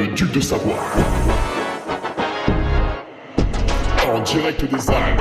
le 0.00 0.14
duc 0.14 0.32
de 0.32 0.40
Savoie. 0.40 0.78
En 4.08 4.20
direct 4.22 4.64
des 4.64 4.90
Alpes. 4.90 5.20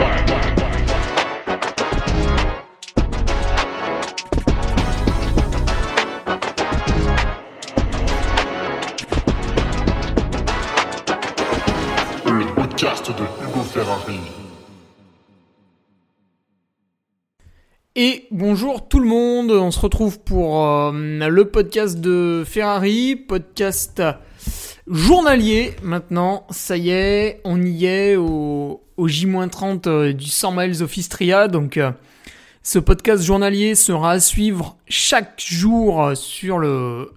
Et 17.95 18.27
bonjour 18.31 18.87
tout 18.87 18.99
le 18.99 19.07
monde, 19.07 19.51
on 19.51 19.71
se 19.71 19.79
retrouve 19.79 20.21
pour 20.21 20.65
euh, 20.65 20.91
le 20.93 21.45
podcast 21.45 21.99
de 21.99 22.43
Ferrari, 22.45 23.17
podcast 23.17 24.01
journalier 24.89 25.75
maintenant, 25.83 26.47
ça 26.49 26.75
y 26.75 26.89
est, 26.89 27.41
on 27.43 27.61
y 27.61 27.85
est 27.85 28.15
au, 28.15 28.81
au 28.97 29.07
J-30 29.07 29.87
euh, 29.87 30.13
du 30.13 30.27
100 30.27 30.51
miles 30.51 30.83
of 30.83 30.97
Istria, 30.97 31.47
donc 31.47 31.77
euh, 31.77 31.91
ce 32.63 32.79
podcast 32.79 33.23
journalier 33.23 33.75
sera 33.75 34.13
à 34.13 34.19
suivre 34.19 34.77
chaque 34.87 35.39
jour 35.39 36.03
euh, 36.03 36.15
sur 36.15 36.57
le, 36.57 37.11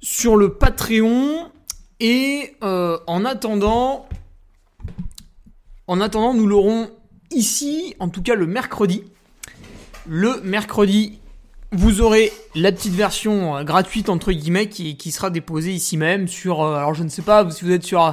sur 0.00 0.36
le 0.36 0.54
Patreon, 0.54 1.50
et 2.00 2.56
en 2.60 3.24
attendant, 3.24 4.08
en 5.86 6.00
attendant 6.00 6.34
nous 6.34 6.48
l'aurons 6.48 6.90
ici, 7.30 7.94
en 8.00 8.08
tout 8.08 8.22
cas 8.22 8.34
le 8.34 8.48
mercredi, 8.48 9.04
le 10.08 10.40
mercredi, 10.42 11.20
vous 11.72 12.02
aurez 12.02 12.32
la 12.54 12.70
petite 12.70 12.92
version 12.92 13.56
euh, 13.56 13.64
gratuite 13.64 14.10
entre 14.10 14.30
guillemets 14.30 14.68
qui, 14.68 14.96
qui 14.96 15.10
sera 15.10 15.30
déposée 15.30 15.72
ici 15.72 15.96
même 15.96 16.28
sur 16.28 16.62
euh, 16.62 16.76
alors 16.76 16.94
je 16.94 17.02
ne 17.02 17.08
sais 17.08 17.22
pas 17.22 17.50
si 17.50 17.64
vous 17.64 17.72
êtes 17.72 17.82
sur 17.82 18.04
euh, 18.04 18.12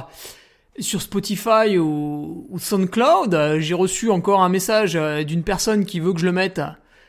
sur 0.78 1.02
Spotify 1.02 1.76
ou, 1.76 2.46
ou 2.48 2.58
SoundCloud. 2.58 3.58
J'ai 3.58 3.74
reçu 3.74 4.08
encore 4.08 4.40
un 4.40 4.48
message 4.48 4.94
d'une 5.26 5.42
personne 5.42 5.84
qui 5.84 6.00
veut 6.00 6.14
que 6.14 6.20
je 6.20 6.24
le 6.24 6.32
mette 6.32 6.62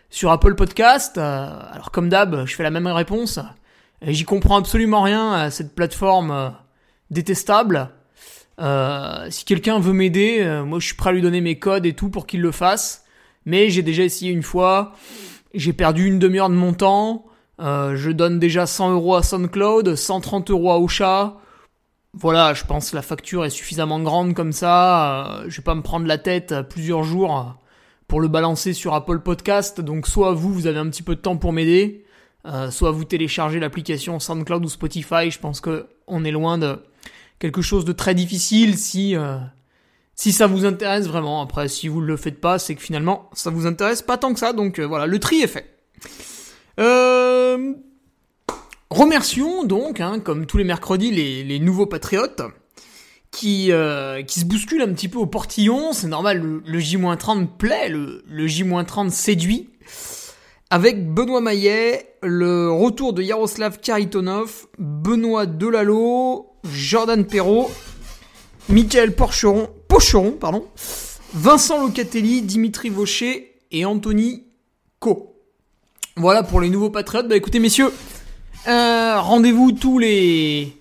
sur 0.09 0.29
Apple 0.29 0.55
Podcast. 0.55 1.17
Alors 1.17 1.89
comme 1.91 2.09
d'hab, 2.09 2.45
je 2.45 2.53
fais 2.53 2.63
la 2.63 2.71
même 2.71 2.87
réponse. 2.87 3.39
J'y 4.01 4.25
comprends 4.25 4.57
absolument 4.57 5.03
rien 5.03 5.31
à 5.31 5.51
cette 5.51 5.73
plateforme 5.73 6.53
détestable. 7.11 7.91
Si 9.29 9.45
quelqu'un 9.45 9.79
veut 9.79 9.93
m'aider, 9.93 10.43
moi 10.65 10.79
je 10.79 10.87
suis 10.87 10.95
prêt 10.95 11.11
à 11.11 11.13
lui 11.13 11.21
donner 11.21 11.39
mes 11.39 11.57
codes 11.57 11.85
et 11.85 11.93
tout 11.93 12.09
pour 12.09 12.27
qu'il 12.27 12.41
le 12.41 12.51
fasse. 12.51 13.05
Mais 13.45 13.69
j'ai 13.69 13.83
déjà 13.83 14.03
essayé 14.03 14.33
une 14.33 14.43
fois. 14.43 14.95
J'ai 15.53 15.73
perdu 15.73 16.07
une 16.07 16.19
demi-heure 16.19 16.49
de 16.49 16.55
mon 16.55 16.73
temps. 16.73 17.25
Euh, 17.59 17.95
je 17.95 18.11
donne 18.11 18.39
déjà 18.39 18.65
100 18.65 18.93
euros 18.93 19.15
à 19.15 19.23
SoundCloud, 19.23 19.95
130 19.95 20.51
euros 20.51 20.71
à 20.71 20.79
Ocha. 20.79 21.37
Voilà, 22.13 22.53
je 22.53 22.65
pense 22.65 22.91
que 22.91 22.95
la 22.95 23.01
facture 23.01 23.45
est 23.45 23.49
suffisamment 23.49 23.99
grande 23.99 24.33
comme 24.33 24.51
ça. 24.51 25.25
Euh, 25.25 25.45
je 25.47 25.57
vais 25.57 25.63
pas 25.63 25.75
me 25.75 25.81
prendre 25.81 26.05
la 26.05 26.17
tête 26.17 26.53
plusieurs 26.69 27.03
jours 27.03 27.55
pour 28.11 28.19
le 28.19 28.27
balancer 28.27 28.73
sur 28.73 28.93
Apple 28.93 29.19
Podcast. 29.19 29.79
Donc 29.79 30.05
soit 30.05 30.33
vous, 30.33 30.53
vous 30.53 30.67
avez 30.67 30.79
un 30.79 30.89
petit 30.89 31.03
peu 31.03 31.15
de 31.15 31.21
temps 31.21 31.37
pour 31.37 31.53
m'aider, 31.53 32.03
euh, 32.45 32.69
soit 32.69 32.91
vous 32.91 33.05
téléchargez 33.05 33.59
l'application 33.61 34.19
SoundCloud 34.19 34.65
ou 34.65 34.67
Spotify. 34.67 35.31
Je 35.31 35.39
pense 35.39 35.61
que 35.61 35.87
on 36.07 36.25
est 36.25 36.31
loin 36.31 36.57
de 36.57 36.77
quelque 37.39 37.61
chose 37.61 37.85
de 37.85 37.93
très 37.93 38.13
difficile 38.13 38.77
si 38.77 39.15
euh, 39.15 39.37
si 40.15 40.31
ça 40.31 40.47
vous 40.47 40.65
intéresse 40.65 41.07
vraiment. 41.07 41.41
Après, 41.41 41.67
si 41.67 41.87
vous 41.87 42.01
ne 42.01 42.07
le 42.07 42.17
faites 42.17 42.39
pas, 42.39 42.59
c'est 42.59 42.75
que 42.75 42.81
finalement 42.81 43.29
ça 43.33 43.49
vous 43.49 43.65
intéresse 43.65 44.01
pas 44.01 44.17
tant 44.17 44.33
que 44.33 44.39
ça. 44.39 44.53
Donc 44.53 44.79
euh, 44.79 44.85
voilà, 44.85 45.05
le 45.05 45.19
tri 45.19 45.41
est 45.41 45.47
fait. 45.47 45.77
Euh, 46.79 47.73
Remercions 48.91 49.63
donc, 49.63 50.01
hein, 50.01 50.19
comme 50.19 50.45
tous 50.45 50.57
les 50.57 50.65
mercredis, 50.65 51.11
les, 51.11 51.59
nouveaux 51.59 51.85
patriotes 51.85 52.41
qui, 53.31 53.71
euh, 53.71 54.21
qui 54.21 54.41
se 54.41 54.45
bousculent 54.45 54.81
un 54.81 54.91
petit 54.91 55.07
peu 55.07 55.17
au 55.17 55.25
portillon. 55.25 55.93
C'est 55.93 56.09
normal, 56.09 56.41
le, 56.41 56.61
le 56.65 56.79
J-30 56.79 57.47
plaît, 57.57 57.87
le, 57.87 58.21
le 58.27 58.47
J-30 58.47 59.09
séduit. 59.09 59.69
Avec 60.69 61.09
Benoît 61.09 61.39
Maillet, 61.39 62.15
le 62.21 62.69
retour 62.69 63.13
de 63.13 63.23
Yaroslav 63.23 63.79
Karitonov, 63.79 64.67
Benoît 64.77 65.45
Delalo, 65.45 66.47
Jordan 66.65 67.25
Perrault, 67.25 67.71
Michael 68.71 69.13
Porcheron, 69.13 69.69
Pocheron, 69.89 70.31
pardon, 70.31 70.65
Vincent 71.33 71.81
Locatelli, 71.81 72.41
Dimitri 72.41 72.89
Vaucher 72.89 73.59
et 73.69 73.83
Anthony 73.83 74.45
Co. 74.99 75.35
Voilà 76.15 76.41
pour 76.41 76.61
les 76.61 76.69
nouveaux 76.69 76.89
patriotes. 76.89 77.27
Bah 77.27 77.35
écoutez 77.35 77.59
messieurs, 77.59 77.91
euh, 78.69 79.19
rendez-vous 79.19 79.73
tous 79.73 79.99
les 79.99 80.73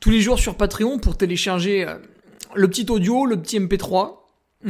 tous 0.00 0.10
les 0.10 0.20
jours 0.20 0.38
sur 0.38 0.54
Patreon 0.56 0.98
pour 0.98 1.16
télécharger 1.16 1.88
euh, 1.88 1.94
le 2.54 2.68
petit 2.68 2.86
audio, 2.90 3.24
le 3.24 3.40
petit 3.40 3.58
MP3. 3.58 4.16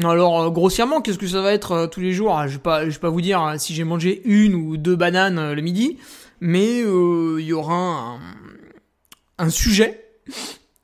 Alors 0.04 0.40
euh, 0.40 0.50
grossièrement, 0.50 1.00
qu'est-ce 1.00 1.18
que 1.18 1.26
ça 1.26 1.40
va 1.40 1.52
être 1.52 1.86
tous 1.86 2.00
les 2.00 2.12
jours? 2.12 2.40
Je 2.46 2.58
vais 2.58 2.88
vais 2.88 2.98
pas 2.98 3.10
vous 3.10 3.20
dire 3.20 3.40
hein, 3.40 3.58
si 3.58 3.74
j'ai 3.74 3.82
mangé 3.82 4.22
une 4.24 4.54
ou 4.54 4.76
deux 4.76 4.94
bananes 4.94 5.54
le 5.54 5.62
midi, 5.62 5.98
mais 6.40 6.82
il 6.82 7.44
y 7.44 7.52
aura 7.52 8.16
un 9.38 9.50
sujet 9.50 10.04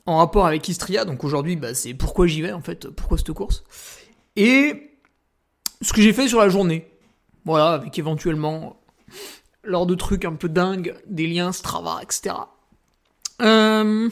en 0.06 0.18
rapport 0.18 0.46
avec 0.46 0.68
Istria. 0.68 1.04
Donc 1.04 1.24
aujourd'hui, 1.24 1.56
bah, 1.56 1.74
c'est 1.74 1.94
pourquoi 1.94 2.26
j'y 2.26 2.42
vais 2.42 2.52
en 2.52 2.60
fait, 2.60 2.88
pourquoi 2.88 3.18
cette 3.18 3.32
course. 3.32 3.64
Et 4.36 4.90
ce 5.80 5.92
que 5.92 6.02
j'ai 6.02 6.12
fait 6.12 6.28
sur 6.28 6.40
la 6.40 6.48
journée. 6.48 6.88
Voilà, 7.44 7.72
avec 7.72 7.98
éventuellement 7.98 8.80
lors 9.62 9.86
de 9.86 9.94
trucs 9.94 10.24
un 10.24 10.34
peu 10.34 10.48
dingues, 10.48 10.94
des 11.06 11.26
liens 11.26 11.52
Strava, 11.52 12.00
etc. 12.02 12.34
Euh... 13.42 14.08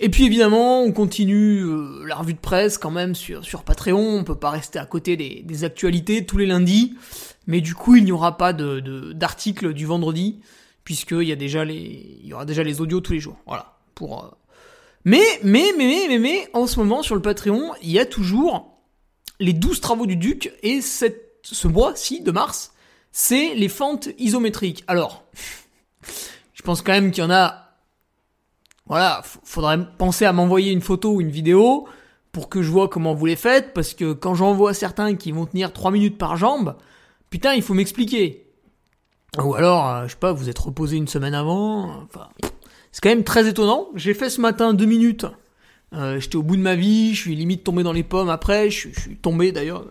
Et 0.00 0.10
puis 0.10 0.24
évidemment, 0.26 0.82
on 0.82 0.92
continue 0.92 1.64
euh, 1.64 2.04
la 2.06 2.14
revue 2.14 2.34
de 2.34 2.38
presse 2.38 2.78
quand 2.78 2.90
même 2.92 3.16
sur, 3.16 3.64
Patreon. 3.64 4.18
On 4.18 4.22
peut 4.22 4.38
pas 4.38 4.50
rester 4.50 4.78
à 4.78 4.86
côté 4.86 5.16
des, 5.16 5.64
actualités 5.64 6.24
tous 6.24 6.38
les 6.38 6.46
lundis. 6.46 6.96
Mais 7.48 7.60
du 7.60 7.74
coup, 7.74 7.96
il 7.96 8.04
n'y 8.04 8.12
aura 8.12 8.36
pas 8.36 8.52
d'article 8.52 9.72
du 9.72 9.86
vendredi, 9.86 10.40
puisqu'il 10.84 11.22
y 11.22 11.32
y 11.32 12.32
aura 12.32 12.44
déjà 12.44 12.62
les 12.62 12.80
audios 12.80 13.00
tous 13.00 13.14
les 13.14 13.20
jours. 13.20 13.38
Voilà. 13.46 13.74
Pour, 13.96 14.24
euh, 14.24 14.28
mais, 15.08 15.40
mais, 15.42 15.72
mais, 15.76 15.86
mais, 15.86 16.06
mais, 16.08 16.18
mais, 16.18 16.48
en 16.52 16.66
ce 16.66 16.78
moment, 16.78 17.02
sur 17.02 17.14
le 17.14 17.22
Patreon, 17.22 17.72
il 17.82 17.90
y 17.90 17.98
a 17.98 18.06
toujours 18.06 18.78
les 19.40 19.52
12 19.52 19.80
travaux 19.80 20.06
du 20.06 20.16
Duc, 20.16 20.52
et 20.62 20.80
ce 20.80 21.68
mois-ci, 21.68 22.22
de 22.22 22.30
mars, 22.30 22.72
c'est 23.12 23.54
les 23.54 23.68
fentes 23.68 24.08
isométriques. 24.18 24.84
Alors, 24.86 25.24
je 26.54 26.62
pense 26.62 26.82
quand 26.82 26.92
même 26.92 27.10
qu'il 27.10 27.22
y 27.22 27.26
en 27.26 27.30
a 27.30 27.68
voilà, 28.88 29.22
faudrait 29.44 29.78
penser 29.98 30.24
à 30.24 30.32
m'envoyer 30.32 30.72
une 30.72 30.80
photo 30.80 31.12
ou 31.12 31.20
une 31.20 31.30
vidéo 31.30 31.86
pour 32.32 32.48
que 32.48 32.62
je 32.62 32.70
vois 32.70 32.88
comment 32.88 33.14
vous 33.14 33.26
les 33.26 33.36
faites, 33.36 33.74
parce 33.74 33.92
que 33.94 34.12
quand 34.14 34.34
j'en 34.34 34.54
vois 34.54 34.72
certains 34.72 35.14
qui 35.14 35.30
vont 35.30 35.46
tenir 35.46 35.72
3 35.72 35.90
minutes 35.90 36.18
par 36.18 36.36
jambe, 36.36 36.76
putain, 37.30 37.54
il 37.54 37.62
faut 37.62 37.74
m'expliquer. 37.74 38.46
Ou 39.42 39.54
alors, 39.54 39.88
euh, 39.88 40.02
je 40.04 40.12
sais 40.12 40.18
pas, 40.18 40.32
vous 40.32 40.48
êtes 40.48 40.58
reposé 40.58 40.96
une 40.96 41.08
semaine 41.08 41.34
avant, 41.34 42.02
enfin, 42.04 42.28
c'est 42.92 43.02
quand 43.02 43.08
même 43.10 43.24
très 43.24 43.48
étonnant. 43.48 43.88
J'ai 43.94 44.14
fait 44.14 44.30
ce 44.30 44.40
matin 44.40 44.74
2 44.74 44.84
minutes, 44.84 45.26
Euh, 45.94 46.20
j'étais 46.20 46.36
au 46.36 46.42
bout 46.42 46.56
de 46.56 46.62
ma 46.62 46.74
vie, 46.74 47.14
je 47.14 47.20
suis 47.22 47.34
limite 47.34 47.64
tombé 47.64 47.82
dans 47.82 47.92
les 47.94 48.02
pommes 48.02 48.28
après, 48.28 48.70
je, 48.70 48.88
suis- 48.90 49.16
tombé 49.16 49.52
d'ailleurs 49.52 49.86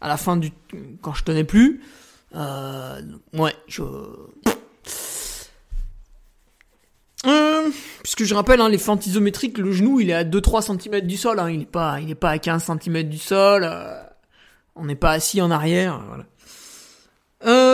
à 0.00 0.08
la 0.08 0.16
fin 0.16 0.36
du... 0.36 0.50
quand 1.02 1.14
je 1.14 1.22
tenais 1.24 1.44
plus. 1.44 1.82
Euh, 2.34 3.00
ouais, 3.34 3.54
je... 3.68 3.82
Euh, 7.26 7.68
puisque 8.02 8.24
je 8.24 8.34
rappelle, 8.34 8.60
hein, 8.60 8.68
les 8.68 8.78
fentes 8.78 9.06
isométriques, 9.06 9.58
le 9.58 9.72
genou, 9.72 10.00
il 10.00 10.10
est 10.10 10.14
à 10.14 10.24
2-3 10.24 10.62
cm 10.80 11.00
du 11.06 11.16
sol. 11.16 11.38
Hein, 11.38 11.50
il 11.50 11.62
est 11.62 11.66
pas, 11.66 11.98
pas 12.18 12.30
à 12.30 12.38
15 12.38 12.64
cm 12.64 13.02
du 13.04 13.18
sol. 13.18 13.62
euh, 13.64 14.02
on 14.74 14.86
n'est 14.86 14.94
pas 14.96 15.10
assis 15.12 15.40
en 15.42 15.50
arrière. 15.50 16.02
Voilà. 16.08 16.24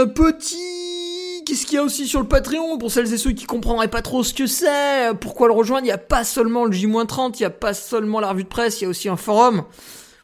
Petit, 0.07 0.57
qu'est-ce 1.47 1.65
qu'il 1.65 1.77
y 1.77 1.79
a 1.79 1.83
aussi 1.83 2.07
sur 2.07 2.21
le 2.21 2.27
Patreon 2.27 2.77
pour 2.77 2.91
celles 2.91 3.15
et 3.15 3.17
ceux 3.17 3.31
qui 3.31 3.45
comprendraient 3.45 3.89
pas 3.89 4.03
trop 4.03 4.23
ce 4.25 4.35
que 4.35 4.47
c'est, 4.47 5.11
euh, 5.11 5.15
pourquoi 5.15 5.47
le 5.47 5.55
rejoindre? 5.55 5.87
Il 5.87 5.89
y 5.89 5.93
a 5.93 5.99
pas 5.99 6.25
seulement 6.25 6.65
le 6.65 6.73
J-30, 6.73 7.37
il 7.39 7.43
y 7.43 7.47
a 7.47 7.51
pas 7.51 7.73
seulement 7.73 8.21
la 8.21 8.31
revue 8.31 8.43
de 8.43 8.49
presse, 8.49 8.81
il 8.81 8.85
y 8.85 8.87
a 8.87 8.91
aussi 8.91 9.09
un 9.09 9.17
forum 9.17 9.65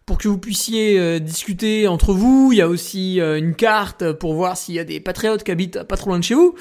pour 0.05 0.19
que 0.19 0.27
vous 0.27 0.37
puissiez 0.37 0.99
euh, 0.99 1.21
discuter 1.21 1.87
entre 1.87 2.13
vous. 2.13 2.51
Il 2.53 2.59
y 2.59 2.61
a 2.61 2.69
aussi 2.69 3.21
euh, 3.21 3.39
une 3.39 3.55
carte 3.55 4.13
pour 4.15 4.35
voir 4.35 4.57
s'il 4.57 4.75
y 4.75 4.81
a 4.81 4.85
des 4.85 4.99
patriotes 4.99 5.45
qui 5.45 5.53
habitent 5.53 5.85
pas 5.85 5.97
trop 5.97 6.11
loin 6.11 6.19
de 6.19 6.25
chez 6.25 6.35
vous, 6.35 6.55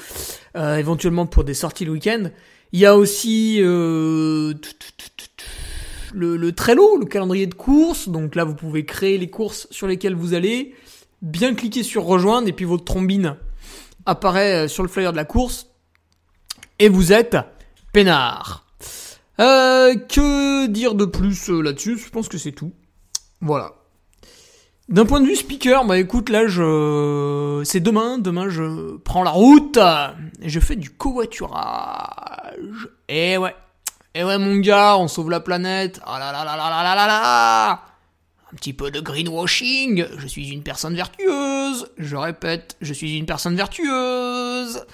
éventuellement 0.54 1.26
pour 1.26 1.42
des 1.42 1.54
sorties 1.54 1.84
le 1.84 1.90
week-end. 1.90 2.30
Il 2.72 2.78
y 2.78 2.86
a 2.86 2.96
aussi 2.96 3.58
le, 3.60 4.54
le 6.14 6.52
Trello, 6.52 6.96
le 6.98 7.04
calendrier 7.04 7.46
de 7.46 7.54
courses. 7.54 8.08
Donc 8.08 8.36
là, 8.36 8.44
vous 8.44 8.54
pouvez 8.54 8.86
créer 8.86 9.18
les 9.18 9.28
courses 9.28 9.66
sur 9.70 9.86
lesquelles 9.88 10.14
vous 10.14 10.32
allez, 10.32 10.74
bien 11.20 11.54
cliquer 11.54 11.82
sur 11.82 12.04
rejoindre 12.04 12.48
et 12.48 12.52
puis 12.52 12.64
votre 12.64 12.84
trombine 12.84 13.36
apparaît 14.06 14.64
euh, 14.64 14.68
sur 14.68 14.82
le 14.82 14.88
flyer 14.88 15.12
de 15.12 15.16
la 15.16 15.24
course 15.24 15.68
et 16.78 16.88
vous 16.88 17.12
êtes 17.12 17.36
peinard. 17.92 18.66
Euh, 19.40 19.94
que 19.94 20.66
dire 20.66 20.94
de 20.94 21.04
plus 21.04 21.50
euh, 21.50 21.60
là-dessus? 21.62 21.98
Je 21.98 22.10
pense 22.10 22.28
que 22.28 22.38
c'est 22.38 22.52
tout. 22.52 22.72
Voilà. 23.40 23.72
D'un 24.88 25.06
point 25.06 25.20
de 25.20 25.26
vue 25.26 25.36
speaker, 25.36 25.84
bah 25.86 25.96
écoute, 25.98 26.28
là 26.28 26.46
je, 26.48 27.62
c'est 27.64 27.80
demain, 27.80 28.18
demain 28.18 28.48
je 28.50 28.96
prends 28.98 29.22
la 29.22 29.30
route 29.30 29.78
et 30.42 30.48
je 30.48 30.60
fais 30.60 30.76
du 30.76 30.90
covoiturage. 30.90 32.88
Et 33.08 33.38
ouais, 33.38 33.54
et 34.14 34.24
ouais 34.24 34.38
mon 34.38 34.56
gars, 34.56 34.98
on 34.98 35.08
sauve 35.08 35.30
la 35.30 35.40
planète. 35.40 36.00
Ah 36.04 36.18
là 36.18 36.32
là 36.32 36.44
là 36.44 36.56
là 36.56 36.68
là 36.70 36.82
là 36.82 36.94
là 36.94 37.06
là. 37.06 37.82
Un 38.52 38.56
petit 38.56 38.72
peu 38.72 38.90
de 38.90 39.00
greenwashing. 39.00 40.06
Je 40.18 40.26
suis 40.26 40.50
une 40.50 40.62
personne 40.62 40.94
vertueuse. 40.94 41.90
Je 41.96 42.16
répète, 42.16 42.76
je 42.80 42.92
suis 42.92 43.16
une 43.16 43.26
personne 43.26 43.56
vertueuse. 43.56 44.84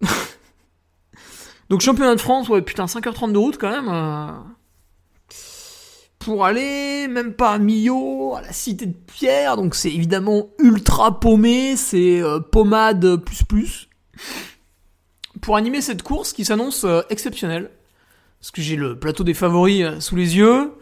Donc 1.70 1.80
championnat 1.80 2.14
de 2.14 2.20
France, 2.20 2.48
ouais 2.48 2.62
putain 2.62 2.84
5h30 2.86 3.32
de 3.32 3.38
route 3.38 3.56
quand 3.58 3.70
même. 3.70 3.88
euh, 3.88 4.32
pour 6.18 6.44
aller 6.46 7.06
même 7.06 7.34
pas 7.34 7.52
à 7.52 7.58
Millau, 7.58 8.34
à 8.34 8.40
la 8.40 8.52
cité 8.52 8.86
de 8.86 8.94
Pierre, 8.94 9.56
donc 9.56 9.74
c'est 9.74 9.90
évidemment 9.90 10.48
ultra 10.58 11.20
paumé, 11.20 11.76
c'est 11.76 12.22
euh, 12.22 12.40
pommade 12.40 13.16
plus 13.16 13.44
plus. 13.44 13.88
Pour 15.42 15.56
animer 15.56 15.82
cette 15.82 16.02
course 16.02 16.32
qui 16.32 16.46
s'annonce 16.46 16.84
euh, 16.84 17.02
exceptionnelle, 17.10 17.70
parce 18.40 18.50
que 18.52 18.62
j'ai 18.62 18.76
le 18.76 18.98
plateau 18.98 19.22
des 19.22 19.34
favoris 19.34 19.98
sous 20.00 20.16
les 20.16 20.36
yeux. 20.36 20.72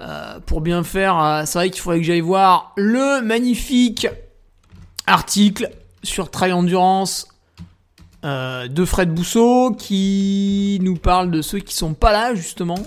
Euh, 0.00 0.40
pour 0.40 0.60
bien 0.60 0.84
faire, 0.84 1.18
euh, 1.18 1.42
c'est 1.46 1.58
vrai 1.58 1.70
qu'il 1.70 1.80
faudrait 1.80 2.00
que 2.00 2.04
j'aille 2.04 2.20
voir 2.20 2.74
le 2.76 3.22
magnifique 3.22 4.06
article 5.06 5.70
sur 6.02 6.30
Trail 6.30 6.52
Endurance 6.52 7.28
euh, 8.24 8.68
de 8.68 8.84
Fred 8.84 9.14
Bousseau 9.14 9.72
qui 9.72 10.78
nous 10.82 10.96
parle 10.96 11.30
de 11.30 11.40
ceux 11.40 11.60
qui 11.60 11.74
sont 11.74 11.94
pas 11.94 12.12
là 12.12 12.34
justement 12.34 12.78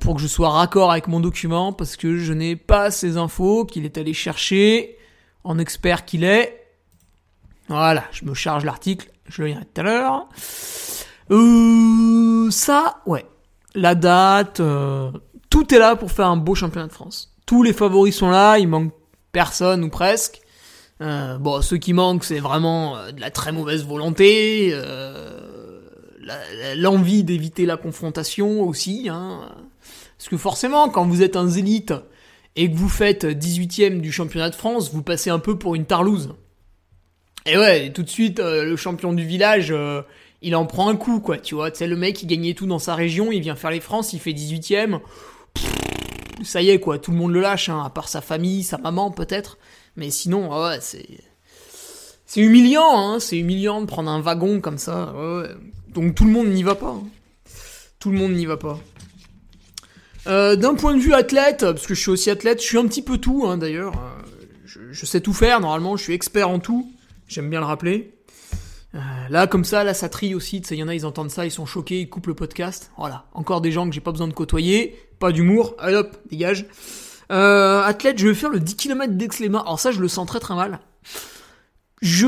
pour 0.00 0.16
que 0.16 0.22
je 0.22 0.26
sois 0.26 0.48
raccord 0.48 0.90
avec 0.90 1.06
mon 1.06 1.20
document 1.20 1.74
parce 1.74 1.96
que 1.96 2.16
je 2.16 2.32
n'ai 2.32 2.56
pas 2.56 2.90
ces 2.90 3.18
infos 3.18 3.66
qu'il 3.66 3.84
est 3.84 3.98
allé 3.98 4.14
chercher 4.14 4.96
en 5.44 5.58
expert 5.58 6.06
qu'il 6.06 6.24
est. 6.24 6.66
Voilà, 7.68 8.04
je 8.10 8.24
me 8.24 8.32
charge 8.32 8.64
l'article, 8.64 9.10
je 9.26 9.42
le 9.42 9.48
lirai 9.48 9.66
tout 9.74 9.82
à 9.82 9.84
l'heure. 9.84 10.28
Euh, 11.30 12.50
ça, 12.50 13.02
ouais, 13.04 13.26
la 13.74 13.94
date, 13.94 14.62
tout 15.50 15.74
est 15.74 15.78
là 15.78 15.96
pour 15.96 16.12
faire 16.12 16.28
un 16.28 16.36
beau 16.36 16.54
championnat 16.54 16.86
de 16.86 16.92
France. 16.92 17.34
Tous 17.44 17.62
les 17.62 17.72
favoris 17.72 18.16
sont 18.16 18.30
là, 18.30 18.58
il 18.58 18.68
manque 18.68 18.92
personne 19.32 19.84
ou 19.84 19.90
presque. 19.90 20.40
Euh, 21.00 21.38
bon, 21.38 21.62
ceux 21.62 21.78
qui 21.78 21.92
manquent, 21.92 22.24
c'est 22.24 22.38
vraiment 22.38 22.96
euh, 22.96 23.10
de 23.10 23.20
la 23.20 23.30
très 23.30 23.52
mauvaise 23.52 23.84
volonté, 23.84 24.70
euh, 24.72 25.80
l'envie 26.76 27.24
d'éviter 27.24 27.66
la 27.66 27.76
confrontation 27.76 28.62
aussi. 28.62 29.08
Hein. 29.10 29.48
Parce 30.18 30.28
que 30.28 30.36
forcément, 30.36 30.88
quand 30.90 31.06
vous 31.06 31.22
êtes 31.22 31.36
un 31.36 31.48
zélite 31.48 31.94
et 32.56 32.70
que 32.70 32.76
vous 32.76 32.88
faites 32.88 33.24
18ème 33.24 34.00
du 34.00 34.12
championnat 34.12 34.50
de 34.50 34.54
France, 34.54 34.92
vous 34.92 35.02
passez 35.02 35.30
un 35.30 35.38
peu 35.38 35.58
pour 35.58 35.74
une 35.74 35.86
tarlouse. 35.86 36.34
Et 37.46 37.56
ouais, 37.56 37.90
tout 37.92 38.02
de 38.02 38.10
suite, 38.10 38.38
le 38.38 38.76
champion 38.76 39.14
du 39.14 39.24
village, 39.24 39.74
il 40.42 40.54
en 40.54 40.66
prend 40.66 40.90
un 40.90 40.96
coup, 40.96 41.20
quoi, 41.20 41.38
tu 41.38 41.54
vois. 41.54 41.70
Tu 41.70 41.78
sais, 41.78 41.86
le 41.86 41.96
mec, 41.96 42.22
il 42.22 42.26
gagnait 42.26 42.52
tout 42.52 42.66
dans 42.66 42.78
sa 42.78 42.94
région, 42.94 43.32
il 43.32 43.40
vient 43.40 43.56
faire 43.56 43.70
les 43.70 43.80
France, 43.80 44.12
il 44.12 44.20
fait 44.20 44.32
18ème. 44.32 45.00
Ça 46.42 46.62
y 46.62 46.70
est, 46.70 46.80
quoi, 46.80 46.98
tout 46.98 47.10
le 47.10 47.18
monde 47.18 47.32
le 47.32 47.40
lâche, 47.40 47.68
hein, 47.68 47.82
à 47.84 47.90
part 47.90 48.08
sa 48.08 48.20
famille, 48.20 48.62
sa 48.62 48.78
maman, 48.78 49.10
peut-être. 49.10 49.58
Mais 49.96 50.10
sinon, 50.10 50.52
ah 50.52 50.80
c'est... 50.80 51.06
C'est 52.24 52.40
humiliant, 52.40 52.96
hein, 52.96 53.18
c'est 53.18 53.36
humiliant 53.38 53.80
de 53.80 53.86
prendre 53.86 54.08
un 54.08 54.20
wagon 54.20 54.60
comme 54.60 54.78
ça. 54.78 55.12
ouais. 55.12 55.48
Donc 55.88 56.14
tout 56.14 56.24
le 56.24 56.30
monde 56.30 56.46
n'y 56.46 56.62
va 56.62 56.76
pas. 56.76 56.90
hein. 56.90 57.02
Tout 57.98 58.12
le 58.12 58.18
monde 58.18 58.32
n'y 58.32 58.46
va 58.46 58.56
pas. 58.56 58.78
Euh, 60.28 60.54
D'un 60.54 60.76
point 60.76 60.94
de 60.94 61.00
vue 61.00 61.12
athlète, 61.12 61.60
parce 61.62 61.88
que 61.88 61.94
je 61.94 62.00
suis 62.00 62.10
aussi 62.10 62.30
athlète, 62.30 62.60
je 62.62 62.66
suis 62.66 62.78
un 62.78 62.86
petit 62.86 63.02
peu 63.02 63.18
tout, 63.18 63.44
d'ailleurs. 63.56 63.94
Euh, 63.94 64.22
je, 64.92 65.04
sais 65.06 65.20
tout 65.20 65.32
faire, 65.32 65.60
normalement, 65.60 65.96
je 65.96 66.04
suis 66.04 66.12
expert 66.12 66.48
en 66.48 66.60
tout. 66.60 66.92
J'aime 67.26 67.50
bien 67.50 67.58
le 67.58 67.66
rappeler. 67.66 68.14
Euh, 68.94 68.98
là, 69.28 69.48
comme 69.48 69.64
ça, 69.64 69.82
là, 69.82 69.92
ça 69.92 70.08
trie 70.08 70.34
aussi. 70.34 70.58
Il 70.58 70.76
y 70.76 70.82
en 70.84 70.88
a, 70.88 70.94
ils 70.94 71.06
entendent 71.06 71.30
ça, 71.30 71.44
ils 71.46 71.50
sont 71.50 71.66
choqués, 71.66 72.00
ils 72.00 72.08
coupent 72.08 72.28
le 72.28 72.34
podcast. 72.34 72.92
Voilà. 72.96 73.26
Encore 73.34 73.60
des 73.60 73.72
gens 73.72 73.88
que 73.88 73.94
j'ai 73.94 74.00
pas 74.00 74.12
besoin 74.12 74.28
de 74.28 74.32
côtoyer. 74.34 74.96
Pas 75.20 75.30
d'humour. 75.30 75.76
Allez 75.78 75.94
hop, 75.96 76.16
dégage. 76.28 76.66
Euh, 77.30 77.82
athlète, 77.82 78.18
je 78.18 78.26
vais 78.26 78.34
faire 78.34 78.50
le 78.50 78.58
10 78.58 78.74
km 78.74 79.12
d'Aix-les-Bains. 79.14 79.60
Alors 79.60 79.78
ça, 79.78 79.92
je 79.92 80.00
le 80.00 80.08
sens 80.08 80.26
très 80.26 80.40
très 80.40 80.56
mal. 80.56 80.80
Je 82.02 82.26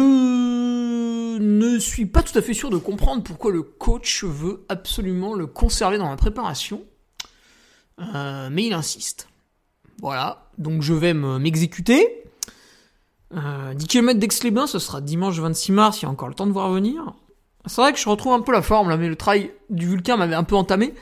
ne 1.38 1.78
suis 1.78 2.06
pas 2.06 2.22
tout 2.22 2.38
à 2.38 2.42
fait 2.42 2.54
sûr 2.54 2.70
de 2.70 2.76
comprendre 2.76 3.22
pourquoi 3.22 3.50
le 3.50 3.62
coach 3.62 4.22
veut 4.24 4.64
absolument 4.68 5.34
le 5.34 5.46
conserver 5.46 5.98
dans 5.98 6.08
la 6.10 6.16
préparation. 6.16 6.84
Euh, 8.14 8.48
mais 8.52 8.66
il 8.66 8.72
insiste. 8.74 9.28
Voilà. 10.00 10.50
Donc 10.58 10.82
je 10.82 10.92
vais 10.92 11.14
me- 11.14 11.38
m'exécuter. 11.38 12.06
Euh, 13.34 13.72
10 13.72 13.86
km 13.86 14.20
d'Aix-les-Bains, 14.20 14.66
ce 14.66 14.78
sera 14.78 15.00
dimanche 15.00 15.38
26 15.38 15.72
mars, 15.72 16.00
il 16.00 16.04
y 16.04 16.06
a 16.06 16.10
encore 16.10 16.28
le 16.28 16.34
temps 16.34 16.46
de 16.46 16.52
voir 16.52 16.70
venir. 16.70 17.14
C'est 17.64 17.80
vrai 17.80 17.92
que 17.94 17.98
je 17.98 18.08
retrouve 18.08 18.34
un 18.34 18.40
peu 18.40 18.52
la 18.52 18.60
forme 18.60 18.90
là, 18.90 18.98
mais 18.98 19.08
le 19.08 19.16
trail 19.16 19.50
du 19.70 19.86
Vulcain 19.88 20.16
m'avait 20.18 20.34
un 20.34 20.44
peu 20.44 20.54
entamé. 20.56 20.92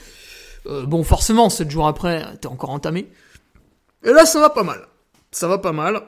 Euh, 0.66 0.86
bon, 0.86 1.04
forcément, 1.04 1.50
7 1.50 1.70
jours 1.70 1.86
après, 1.86 2.36
t'es 2.40 2.46
encore 2.46 2.70
entamé. 2.70 3.10
Et 4.04 4.12
là, 4.12 4.26
ça 4.26 4.40
va 4.40 4.50
pas 4.50 4.62
mal. 4.62 4.86
Ça 5.30 5.48
va 5.48 5.58
pas 5.58 5.72
mal. 5.72 6.02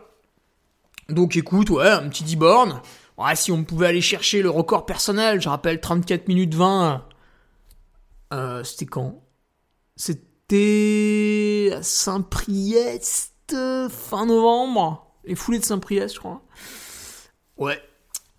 Donc 1.08 1.36
écoute, 1.36 1.70
ouais, 1.70 1.88
un 1.88 2.08
petit 2.08 2.24
10 2.24 2.36
bornes. 2.36 2.82
Ouais, 3.18 3.36
si 3.36 3.52
on 3.52 3.64
pouvait 3.64 3.88
aller 3.88 4.00
chercher 4.00 4.42
le 4.42 4.50
record 4.50 4.86
personnel, 4.86 5.40
je 5.40 5.48
rappelle 5.48 5.80
34 5.80 6.28
minutes 6.28 6.54
20. 6.54 7.04
Euh, 8.32 8.64
c'était 8.64 8.86
quand? 8.86 9.22
C'était 9.96 11.70
à 11.74 11.82
Saint-Priest, 11.82 13.54
fin 13.90 14.26
novembre. 14.26 15.06
Les 15.24 15.34
foulées 15.34 15.58
de 15.58 15.64
Saint-Priest, 15.64 16.14
je 16.14 16.18
crois. 16.18 16.42
Ouais. 17.58 17.80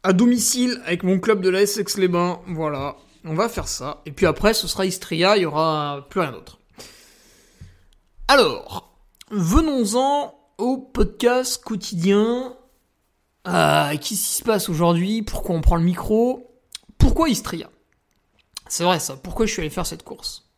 À 0.02 0.12
domicile, 0.12 0.82
avec 0.86 1.04
mon 1.04 1.20
club 1.20 1.42
de 1.42 1.50
la 1.50 1.62
les 1.98 2.08
bains 2.08 2.42
voilà. 2.48 2.98
On 3.26 3.36
va 3.36 3.48
faire 3.48 3.68
ça. 3.68 4.02
Et 4.06 4.12
puis 4.12 4.26
après, 4.26 4.54
ce 4.54 4.68
sera 4.68 4.86
Istria, 4.86 5.38
il 5.38 5.44
y 5.44 5.46
aura 5.46 6.06
plus 6.10 6.20
rien 6.20 6.32
d'autre. 6.32 6.60
Alors, 8.28 8.98
venons-en 9.32 10.36
au 10.58 10.78
podcast 10.78 11.64
quotidien. 11.64 12.56
Euh, 13.48 13.92
Qu'est-ce 13.92 14.08
qui 14.08 14.16
se 14.16 14.44
passe 14.44 14.70
aujourd'hui? 14.70 15.22
Pourquoi 15.22 15.56
on 15.56 15.62
prend 15.62 15.76
le 15.78 15.84
micro? 15.84 16.52
Pourquoi 16.98 17.30
Istria? 17.30 17.70
C'est 18.68 18.84
vrai 18.84 19.00
ça, 19.00 19.16
pourquoi 19.16 19.46
je 19.46 19.52
suis 19.52 19.62
allé 19.62 19.70
faire 19.70 19.86
cette 19.86 20.04
course? 20.04 20.50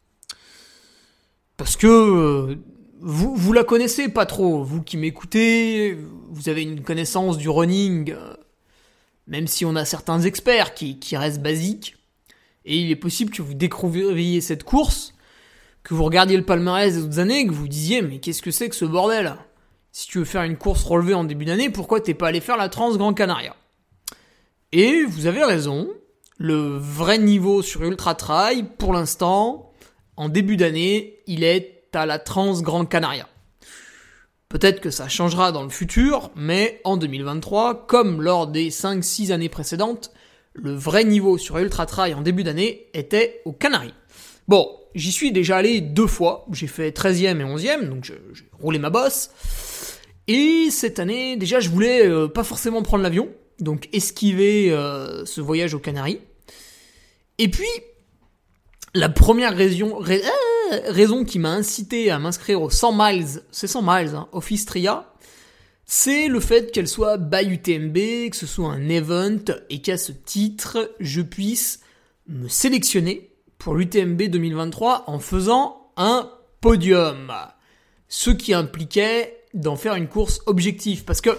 Parce 1.57 1.75
que 1.75 1.87
euh, 1.87 2.55
vous, 2.99 3.35
vous 3.35 3.53
la 3.53 3.63
connaissez 3.63 4.09
pas 4.09 4.25
trop, 4.25 4.63
vous 4.63 4.81
qui 4.81 4.97
m'écoutez, 4.97 5.97
vous 6.29 6.49
avez 6.49 6.63
une 6.63 6.83
connaissance 6.83 7.37
du 7.37 7.49
running, 7.49 8.11
euh, 8.11 8.35
même 9.27 9.47
si 9.47 9.65
on 9.65 9.75
a 9.75 9.85
certains 9.85 10.21
experts 10.21 10.75
qui 10.75 11.17
restent 11.17 11.41
basiques. 11.41 11.97
Et 12.65 12.79
il 12.79 12.91
est 12.91 12.95
possible 12.95 13.31
que 13.31 13.41
vous 13.41 13.53
découvriez 13.53 14.41
cette 14.41 14.63
course, 14.63 15.13
que 15.83 15.93
vous 15.93 16.03
regardiez 16.03 16.35
le 16.35 16.43
palmarès 16.43 16.93
des 16.93 17.03
autres 17.03 17.19
années, 17.19 17.45
que 17.45 17.53
vous 17.53 17.67
disiez 17.67 18.01
mais 18.01 18.19
qu'est-ce 18.19 18.41
que 18.41 18.51
c'est 18.51 18.69
que 18.69 18.75
ce 18.75 18.85
bordel? 18.85 19.35
Si 19.91 20.07
tu 20.07 20.17
veux 20.17 20.25
faire 20.25 20.43
une 20.43 20.57
course 20.57 20.83
relevée 20.83 21.13
en 21.13 21.23
début 21.23 21.45
d'année, 21.45 21.69
pourquoi 21.69 22.01
t'es 22.01 22.13
pas 22.13 22.27
allé 22.27 22.41
faire 22.41 22.57
la 22.57 22.67
Trans 22.67 22.95
Grand 22.97 23.13
Canaria? 23.13 23.55
Et 24.71 25.05
vous 25.05 25.27
avez 25.27 25.43
raison, 25.43 25.87
le 26.37 26.77
vrai 26.77 27.17
niveau 27.17 27.61
sur 27.61 27.83
Ultra 27.83 28.15
Trail, 28.15 28.65
pour 28.77 28.91
l'instant, 28.91 29.71
en 30.17 30.27
début 30.27 30.57
d'année, 30.57 31.19
il 31.27 31.43
est 31.43 31.87
à 31.93 32.05
la 32.05 32.19
Trans 32.19 32.59
Grand 32.61 32.85
Canaria. 32.85 33.29
Peut-être 34.49 34.81
que 34.81 34.89
ça 34.89 35.07
changera 35.07 35.51
dans 35.51 35.63
le 35.63 35.69
futur, 35.69 36.31
mais 36.35 36.81
en 36.83 36.97
2023, 36.97 37.87
comme 37.87 38.21
lors 38.21 38.47
des 38.47 38.69
5-6 38.69 39.31
années 39.31 39.49
précédentes, 39.49 40.11
le 40.55 40.73
vrai 40.73 41.03
niveau 41.03 41.37
sur 41.37 41.57
Ultra 41.57 41.85
Trail 41.85 42.13
en 42.13 42.21
début 42.21 42.43
d'année 42.43 42.87
était 42.93 43.41
aux 43.45 43.51
Canaries. 43.51 43.93
Bon, 44.47 44.69
j'y 44.95 45.11
suis 45.11 45.31
déjà 45.31 45.57
allé 45.57 45.81
deux 45.81 46.07
fois, 46.07 46.45
j'ai 46.51 46.67
fait 46.67 46.91
13e 46.97 47.39
et 47.39 47.43
11e, 47.43 47.89
donc 47.89 48.05
j'ai 48.05 48.15
roulé 48.59 48.79
ma 48.79 48.89
bosse. 48.89 49.29
Et 50.27 50.69
cette 50.71 50.97
année, 50.99 51.35
déjà, 51.37 51.59
je 51.59 51.69
voulais 51.69 52.07
euh, 52.07 52.27
pas 52.27 52.43
forcément 52.43 52.81
prendre 52.81 53.03
l'avion, 53.03 53.29
donc 53.59 53.89
esquiver 53.93 54.71
euh, 54.71 55.23
ce 55.25 55.39
voyage 55.41 55.73
aux 55.75 55.79
Canaries. 55.79 56.19
Et 57.37 57.49
puis, 57.49 57.67
la 58.95 59.09
première 59.09 59.55
raison, 59.55 59.97
rai- 59.99 60.23
euh, 60.71 60.79
raison 60.87 61.25
qui 61.25 61.37
m'a 61.37 61.51
incité 61.51 62.09
à 62.09 62.17
m'inscrire 62.17 62.61
au 62.61 62.69
100 62.69 62.93
miles, 62.95 63.27
c'est 63.51 63.67
100 63.67 63.81
miles, 63.83 64.15
hein, 64.15 64.27
Office 64.31 64.65
Tria, 64.65 65.13
c'est 65.85 66.27
le 66.27 66.39
fait 66.39 66.71
qu'elle 66.71 66.87
soit 66.87 67.17
by 67.17 67.45
UTMB, 67.45 68.29
que 68.31 68.35
ce 68.35 68.47
soit 68.47 68.71
un 68.71 68.89
event, 68.89 69.43
et 69.69 69.81
qu'à 69.81 69.97
ce 69.97 70.11
titre, 70.11 70.91
je 70.99 71.21
puisse 71.21 71.81
me 72.27 72.47
sélectionner 72.47 73.29
pour 73.59 73.75
l'UTMB 73.75 74.23
2023 74.23 75.03
en 75.07 75.19
faisant 75.19 75.91
un 75.95 76.29
podium. 76.59 77.31
Ce 78.07 78.31
qui 78.31 78.53
impliquait 78.53 79.43
d'en 79.53 79.75
faire 79.75 79.95
une 79.95 80.07
course 80.07 80.41
objective. 80.47 81.05
Parce 81.05 81.21
que, 81.21 81.29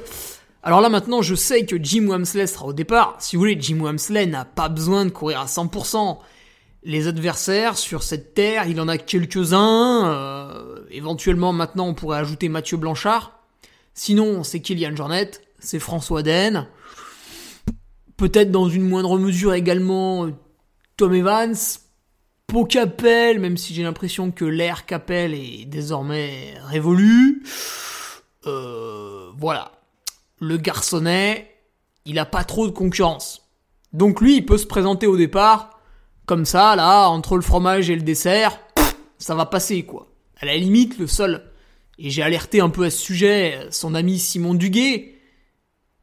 alors 0.62 0.81
là 0.81 0.88
maintenant, 0.88 1.23
je 1.23 1.35
sais 1.35 1.67
que 1.67 1.76
Jim 1.83 2.07
Wamsley 2.07 2.47
sera 2.47 2.67
au 2.67 2.73
départ. 2.73 3.17
Si 3.19 3.37
vous 3.37 3.41
voulez, 3.41 3.57
Jim 3.61 3.81
Wamsley 3.81 4.26
n'a 4.26 4.45
pas 4.45 4.69
besoin 4.69 5.05
de 5.05 5.11
courir 5.11 5.41
à 5.41 5.47
100%. 5.47 6.19
Les 6.85 7.09
adversaires 7.09 7.76
sur 7.76 8.05
cette 8.05 8.35
terre, 8.35 8.69
il 8.69 8.81
en 8.81 8.87
a 8.87 8.97
quelques-uns. 8.97 10.09
euh, 10.09 10.85
éventuellement 10.91 11.53
maintenant 11.53 11.88
on 11.88 11.95
pourrait 11.95 12.19
ajouter 12.19 12.49
Mathieu 12.49 12.76
Blanchard. 12.76 13.36
Sinon 13.99 14.45
c'est 14.45 14.61
Kylian 14.61 14.95
Jornet, 14.95 15.31
c'est 15.59 15.81
François 15.81 16.23
Den. 16.23 16.69
Peut-être 18.19 18.50
dans 18.50 18.69
une 18.69 18.88
moindre 18.88 19.19
mesure 19.19 19.55
également 19.55 20.26
euh, 20.26 20.33
Tom 20.97 21.15
Evans, 21.15 21.57
Pocapel, 22.47 23.41
même 23.41 23.57
si 23.57 23.75
j'ai 23.75 23.83
l'impression 23.83 24.31
que 24.31 24.45
l'ère 24.45 24.87
Capel 24.87 25.35
est 25.35 25.65
désormais 25.65 26.55
révolue. 26.67 27.43
Euh, 28.47 29.31
voilà. 29.38 29.73
Le 30.41 30.59
garçonnet, 30.59 31.50
il 32.05 32.19
a 32.19 32.26
pas 32.26 32.45
trop 32.45 32.67
de 32.67 32.73
concurrence. 32.73 33.49
Donc 33.95 34.21
lui, 34.21 34.37
il 34.37 34.47
peut 34.47 34.59
se 34.59 34.67
présenter 34.67 35.07
au 35.07 35.17
départ, 35.17 35.81
comme 36.26 36.45
ça, 36.45 36.76
là, 36.76 37.09
entre 37.09 37.37
le 37.37 37.43
fromage 37.43 37.88
et 37.88 37.97
le 37.97 38.03
dessert, 38.03 38.59
ça 39.19 39.35
va 39.35 39.47
passer, 39.47 39.85
quoi. 39.85 40.07
À 40.38 40.45
la 40.45 40.57
limite, 40.57 40.99
le 40.99 41.07
seul, 41.07 41.50
et 41.99 42.11
j'ai 42.11 42.23
alerté 42.23 42.61
un 42.61 42.69
peu 42.69 42.85
à 42.85 42.91
ce 42.91 42.99
sujet 42.99 43.67
son 43.71 43.95
ami 43.95 44.19
Simon 44.19 44.55
Duguet, 44.55 45.15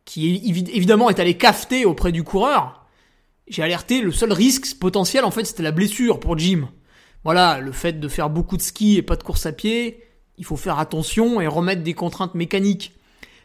qui 0.05 0.35
évidemment 0.73 1.09
est 1.09 1.19
allé 1.19 1.37
cafeter 1.37 1.85
auprès 1.85 2.11
du 2.11 2.23
coureur, 2.23 2.83
j'ai 3.47 3.61
alerté, 3.61 4.01
le 4.01 4.11
seul 4.11 4.31
risque 4.31 4.77
potentiel, 4.79 5.25
en 5.25 5.31
fait, 5.31 5.43
c'était 5.45 5.63
la 5.63 5.71
blessure 5.71 6.19
pour 6.19 6.37
Jim. 6.37 6.69
Voilà, 7.23 7.59
le 7.59 7.71
fait 7.71 7.99
de 7.99 8.07
faire 8.07 8.29
beaucoup 8.29 8.57
de 8.57 8.61
ski 8.61 8.97
et 8.97 9.01
pas 9.01 9.15
de 9.15 9.23
course 9.23 9.45
à 9.45 9.51
pied, 9.51 10.03
il 10.37 10.45
faut 10.45 10.57
faire 10.57 10.79
attention 10.79 11.41
et 11.41 11.47
remettre 11.47 11.83
des 11.83 11.93
contraintes 11.93 12.35
mécaniques. 12.35 12.93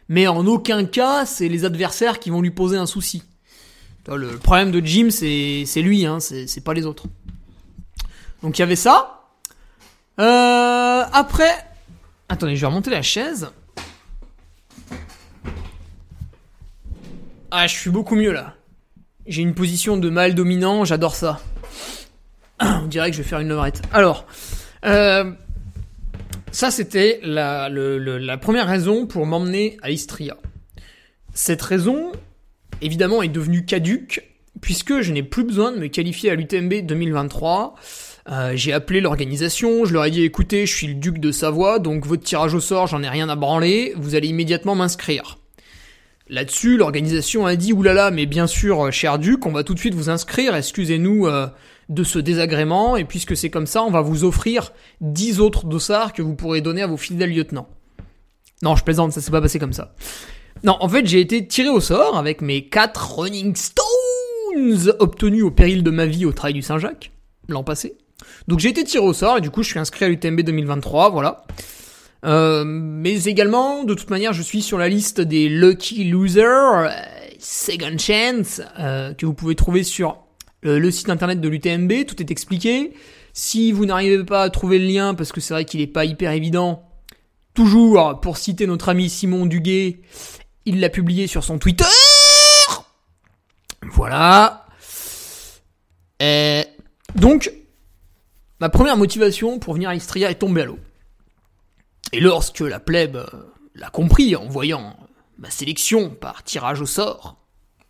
Mais 0.07 0.27
en 0.27 0.45
aucun 0.47 0.85
cas, 0.85 1.25
c'est 1.25 1.49
les 1.49 1.65
adversaires 1.65 2.19
qui 2.19 2.29
vont 2.29 2.41
lui 2.41 2.51
poser 2.51 2.77
un 2.77 2.85
souci. 2.85 3.23
Le 4.07 4.37
problème 4.37 4.71
de 4.71 4.83
Jim, 4.83 5.09
c'est 5.11 5.81
lui, 5.81 6.05
hein, 6.05 6.19
c'est 6.19 6.63
pas 6.63 6.73
les 6.73 6.85
autres. 6.85 7.05
Donc 8.41 8.57
il 8.57 8.61
y 8.61 8.63
avait 8.63 8.75
ça. 8.75 9.27
Euh, 10.19 11.03
après... 11.13 11.68
Attendez, 12.39 12.55
je 12.55 12.61
vais 12.61 12.67
remonter 12.67 12.89
la 12.89 13.01
chaise. 13.01 13.49
Ah, 17.51 17.67
je 17.67 17.75
suis 17.75 17.89
beaucoup 17.89 18.15
mieux 18.15 18.31
là. 18.31 18.55
J'ai 19.27 19.41
une 19.41 19.53
position 19.53 19.97
de 19.97 20.09
mâle 20.09 20.35
dominant, 20.35 20.85
j'adore 20.85 21.15
ça. 21.15 21.41
On 22.61 22.87
dirait 22.87 23.11
que 23.11 23.17
je 23.17 23.21
vais 23.23 23.27
faire 23.27 23.41
une 23.41 23.49
levrette. 23.49 23.81
Alors, 23.91 24.25
euh, 24.85 25.33
ça 26.53 26.71
c'était 26.71 27.19
la, 27.23 27.67
la 27.67 28.37
première 28.37 28.67
raison 28.67 29.05
pour 29.05 29.25
m'emmener 29.25 29.77
à 29.81 29.91
Istria. 29.91 30.37
Cette 31.33 31.61
raison, 31.61 32.13
évidemment, 32.79 33.21
est 33.21 33.27
devenue 33.27 33.65
caduque, 33.65 34.23
puisque 34.61 35.01
je 35.01 35.11
n'ai 35.11 35.23
plus 35.23 35.43
besoin 35.43 35.73
de 35.73 35.77
me 35.77 35.87
qualifier 35.87 36.31
à 36.31 36.35
l'UTMB 36.35 36.85
2023. 36.85 37.75
Euh, 38.27 38.51
j'ai 38.55 38.73
appelé 38.73 39.01
l'organisation, 39.01 39.85
je 39.85 39.93
leur 39.93 40.05
ai 40.05 40.11
dit 40.11 40.23
écoutez, 40.23 40.65
je 40.65 40.75
suis 40.75 40.87
le 40.87 40.95
duc 40.95 41.19
de 41.19 41.31
Savoie, 41.31 41.79
donc 41.79 42.05
votre 42.05 42.23
tirage 42.23 42.53
au 42.53 42.59
sort, 42.59 42.87
j'en 42.87 43.01
ai 43.01 43.09
rien 43.09 43.29
à 43.29 43.35
branler, 43.35 43.93
vous 43.97 44.15
allez 44.15 44.27
immédiatement 44.27 44.75
m'inscrire. 44.75 45.37
Là-dessus, 46.27 46.77
l'organisation 46.77 47.47
a 47.47 47.55
dit 47.55 47.73
oulala, 47.73 48.11
mais 48.11 48.27
bien 48.27 48.45
sûr, 48.45 48.85
euh, 48.85 48.91
cher 48.91 49.17
duc, 49.17 49.45
on 49.45 49.51
va 49.51 49.63
tout 49.63 49.73
de 49.73 49.79
suite 49.79 49.95
vous 49.95 50.11
inscrire, 50.11 50.55
excusez-nous 50.55 51.25
euh, 51.25 51.47
de 51.89 52.03
ce 52.03 52.19
désagrément, 52.19 52.95
et 52.97 53.03
puisque 53.03 53.35
c'est 53.35 53.49
comme 53.49 53.65
ça, 53.65 53.81
on 53.83 53.89
va 53.89 54.01
vous 54.01 54.23
offrir 54.23 54.71
10 55.01 55.39
autres 55.39 55.65
dossards 55.65 56.13
que 56.13 56.21
vous 56.21 56.35
pourrez 56.35 56.61
donner 56.61 56.83
à 56.83 56.87
vos 56.87 56.97
fidèles 56.97 57.33
lieutenants. 57.33 57.67
Non, 58.61 58.75
je 58.75 58.83
plaisante, 58.83 59.11
ça 59.11 59.21
s'est 59.21 59.31
pas 59.31 59.41
passé 59.41 59.57
comme 59.57 59.73
ça. 59.73 59.95
Non, 60.63 60.75
en 60.81 60.89
fait, 60.89 61.07
j'ai 61.07 61.19
été 61.19 61.47
tiré 61.47 61.69
au 61.69 61.79
sort 61.79 62.17
avec 62.17 62.41
mes 62.41 62.67
4 62.67 63.15
Running 63.15 63.55
Stones 63.55 64.93
obtenus 64.99 65.43
au 65.43 65.51
péril 65.51 65.81
de 65.81 65.89
ma 65.89 66.05
vie 66.05 66.25
au 66.25 66.33
Trail 66.33 66.53
du 66.53 66.61
Saint-Jacques, 66.61 67.11
l'an 67.47 67.63
passé. 67.63 67.97
Donc 68.47 68.59
j'ai 68.59 68.69
été 68.69 68.83
tiré 68.83 69.03
au 69.03 69.13
sort, 69.13 69.37
et 69.37 69.41
du 69.41 69.49
coup, 69.49 69.63
je 69.63 69.69
suis 69.69 69.79
inscrit 69.79 70.05
à 70.05 70.09
l'UTMB 70.09 70.41
2023, 70.41 71.09
voilà. 71.09 71.43
Euh, 72.25 72.63
mais 72.65 73.23
également, 73.23 73.83
de 73.83 73.93
toute 73.93 74.09
manière, 74.09 74.33
je 74.33 74.41
suis 74.41 74.61
sur 74.61 74.77
la 74.77 74.89
liste 74.89 75.21
des 75.21 75.47
Lucky 75.49 76.03
Losers, 76.05 76.45
euh, 76.45 76.89
Second 77.39 77.97
Chance, 77.97 78.61
euh, 78.79 79.13
que 79.13 79.25
vous 79.25 79.33
pouvez 79.33 79.55
trouver 79.55 79.83
sur 79.83 80.17
le 80.61 80.91
site 80.91 81.09
internet 81.09 81.39
de 81.39 81.47
l'UTMB, 81.47 82.05
tout 82.05 82.19
est 82.21 82.31
expliqué. 82.31 82.93
Si 83.31 83.71
vous 83.71 83.85
n'arrivez 83.85 84.25
pas 84.25 84.43
à 84.43 84.49
trouver 84.49 84.77
le 84.77 84.85
lien, 84.87 85.13
parce 85.13 85.31
que 85.31 85.39
c'est 85.39 85.53
vrai 85.53 85.63
qu'il 85.63 85.79
n'est 85.79 85.87
pas 85.87 86.03
hyper 86.03 86.33
évident, 86.33 86.83
toujours, 87.53 88.19
pour 88.19 88.35
citer 88.35 88.67
notre 88.67 88.89
ami 88.89 89.09
Simon 89.09 89.45
Duguet, 89.45 90.01
il 90.65 90.81
l'a 90.81 90.89
publié 90.89 91.27
sur 91.27 91.45
son 91.45 91.59
Twitter. 91.59 91.85
Voilà. 93.93 94.65
Et 96.19 96.63
donc, 97.15 97.53
ma 98.59 98.69
première 98.69 98.97
motivation 98.97 99.59
pour 99.59 99.73
venir 99.73 99.89
à 99.89 99.95
Istria 99.95 100.31
est 100.31 100.35
tombée 100.35 100.61
à 100.61 100.65
l'eau. 100.65 100.79
Et 102.11 102.19
lorsque 102.19 102.61
la 102.61 102.79
plèbe 102.79 103.17
euh, 103.17 103.25
l'a 103.75 103.89
compris 103.89 104.35
en 104.35 104.47
voyant 104.47 104.97
ma 105.37 105.49
sélection 105.49 106.09
par 106.09 106.43
tirage 106.43 106.81
au 106.81 106.85
sort 106.85 107.37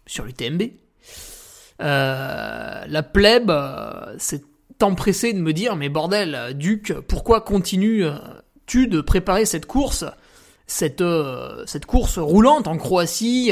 sur 0.06 0.26
l'UTMB, 0.26 0.64
euh, 1.82 2.84
la 2.86 3.04
plèbe 3.04 3.50
euh, 3.50 4.16
s'est 4.18 4.44
empressée 4.82 5.34
de 5.34 5.40
me 5.40 5.54
dire 5.54 5.76
mais 5.76 5.90
bordel, 5.90 6.54
Duc, 6.56 6.94
pourquoi 7.08 7.42
continues-tu 7.42 8.88
de 8.88 9.02
préparer 9.02 9.46
cette 9.46 9.66
course 9.66 10.06
cette 10.72 11.04
cette 11.66 11.86
course 11.86 12.18
roulante 12.18 12.68
en 12.68 12.78
Croatie 12.78 13.52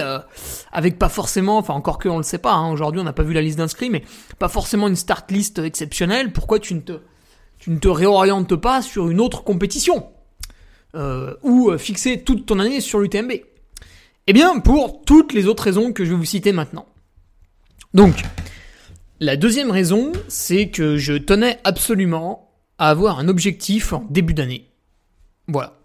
avec 0.72 1.00
pas 1.00 1.10
forcément 1.10 1.58
enfin 1.58 1.74
encore 1.74 1.98
que 1.98 2.08
on 2.08 2.18
le 2.18 2.24
sait 2.24 2.38
pas 2.38 2.54
hein, 2.54 2.72
aujourd'hui 2.72 3.02
on 3.02 3.04
n'a 3.04 3.14
pas 3.14 3.24
vu 3.24 3.34
la 3.34 3.42
liste 3.42 3.58
d'inscrits 3.58 3.90
mais 3.90 4.04
pas 4.38 4.50
forcément 4.50 4.88
une 4.88 4.96
start 4.96 5.32
list 5.32 5.60
exceptionnelle 5.60 6.32
pourquoi 6.32 6.60
tu 6.60 6.76
ne 6.76 6.82
te 6.82 7.00
tu 7.60 7.72
ne 7.72 7.80
te 7.80 7.88
réorientes 7.88 8.56
pas 8.56 8.82
sur 8.82 9.10
une 9.10 9.20
autre 9.20 9.44
compétition 9.44 10.08
euh, 10.96 11.36
ou 11.44 11.70
euh, 11.70 11.78
fixer 11.78 12.22
toute 12.24 12.46
ton 12.46 12.60
année 12.60 12.82
sur 12.82 13.00
l'UTMB 13.00 13.32
Eh 14.28 14.34
bien, 14.34 14.60
pour 14.60 15.02
toutes 15.06 15.34
les 15.34 15.48
autres 15.48 15.64
raisons 15.64 15.92
que 15.92 16.06
je 16.06 16.12
vais 16.12 16.16
vous 16.16 16.26
citer 16.26 16.54
maintenant. 16.54 16.86
Donc, 17.94 18.24
la 19.20 19.36
deuxième 19.36 19.72
raison, 19.72 20.12
c'est 20.28 20.70
que 20.70 20.98
je 20.98 21.14
tenais 21.14 21.60
absolument 21.64 22.52
à 22.78 22.90
avoir 22.90 23.20
un 23.20 23.28
objectif 23.28 23.94
en 23.94 24.06
début 24.10 24.34
d'année. 24.34 24.70
Voilà. 25.48 25.78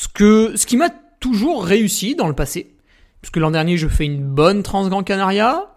Ce, 0.00 0.08
que, 0.08 0.56
ce 0.56 0.64
qui 0.64 0.78
m'a 0.78 0.88
toujours 1.20 1.62
réussi 1.62 2.14
dans 2.14 2.26
le 2.26 2.32
passé. 2.32 2.74
Puisque 3.20 3.36
l'an 3.36 3.50
dernier, 3.50 3.76
je 3.76 3.86
fais 3.86 4.06
une 4.06 4.24
bonne 4.24 4.62
Transgran 4.62 5.02
Canaria. 5.02 5.74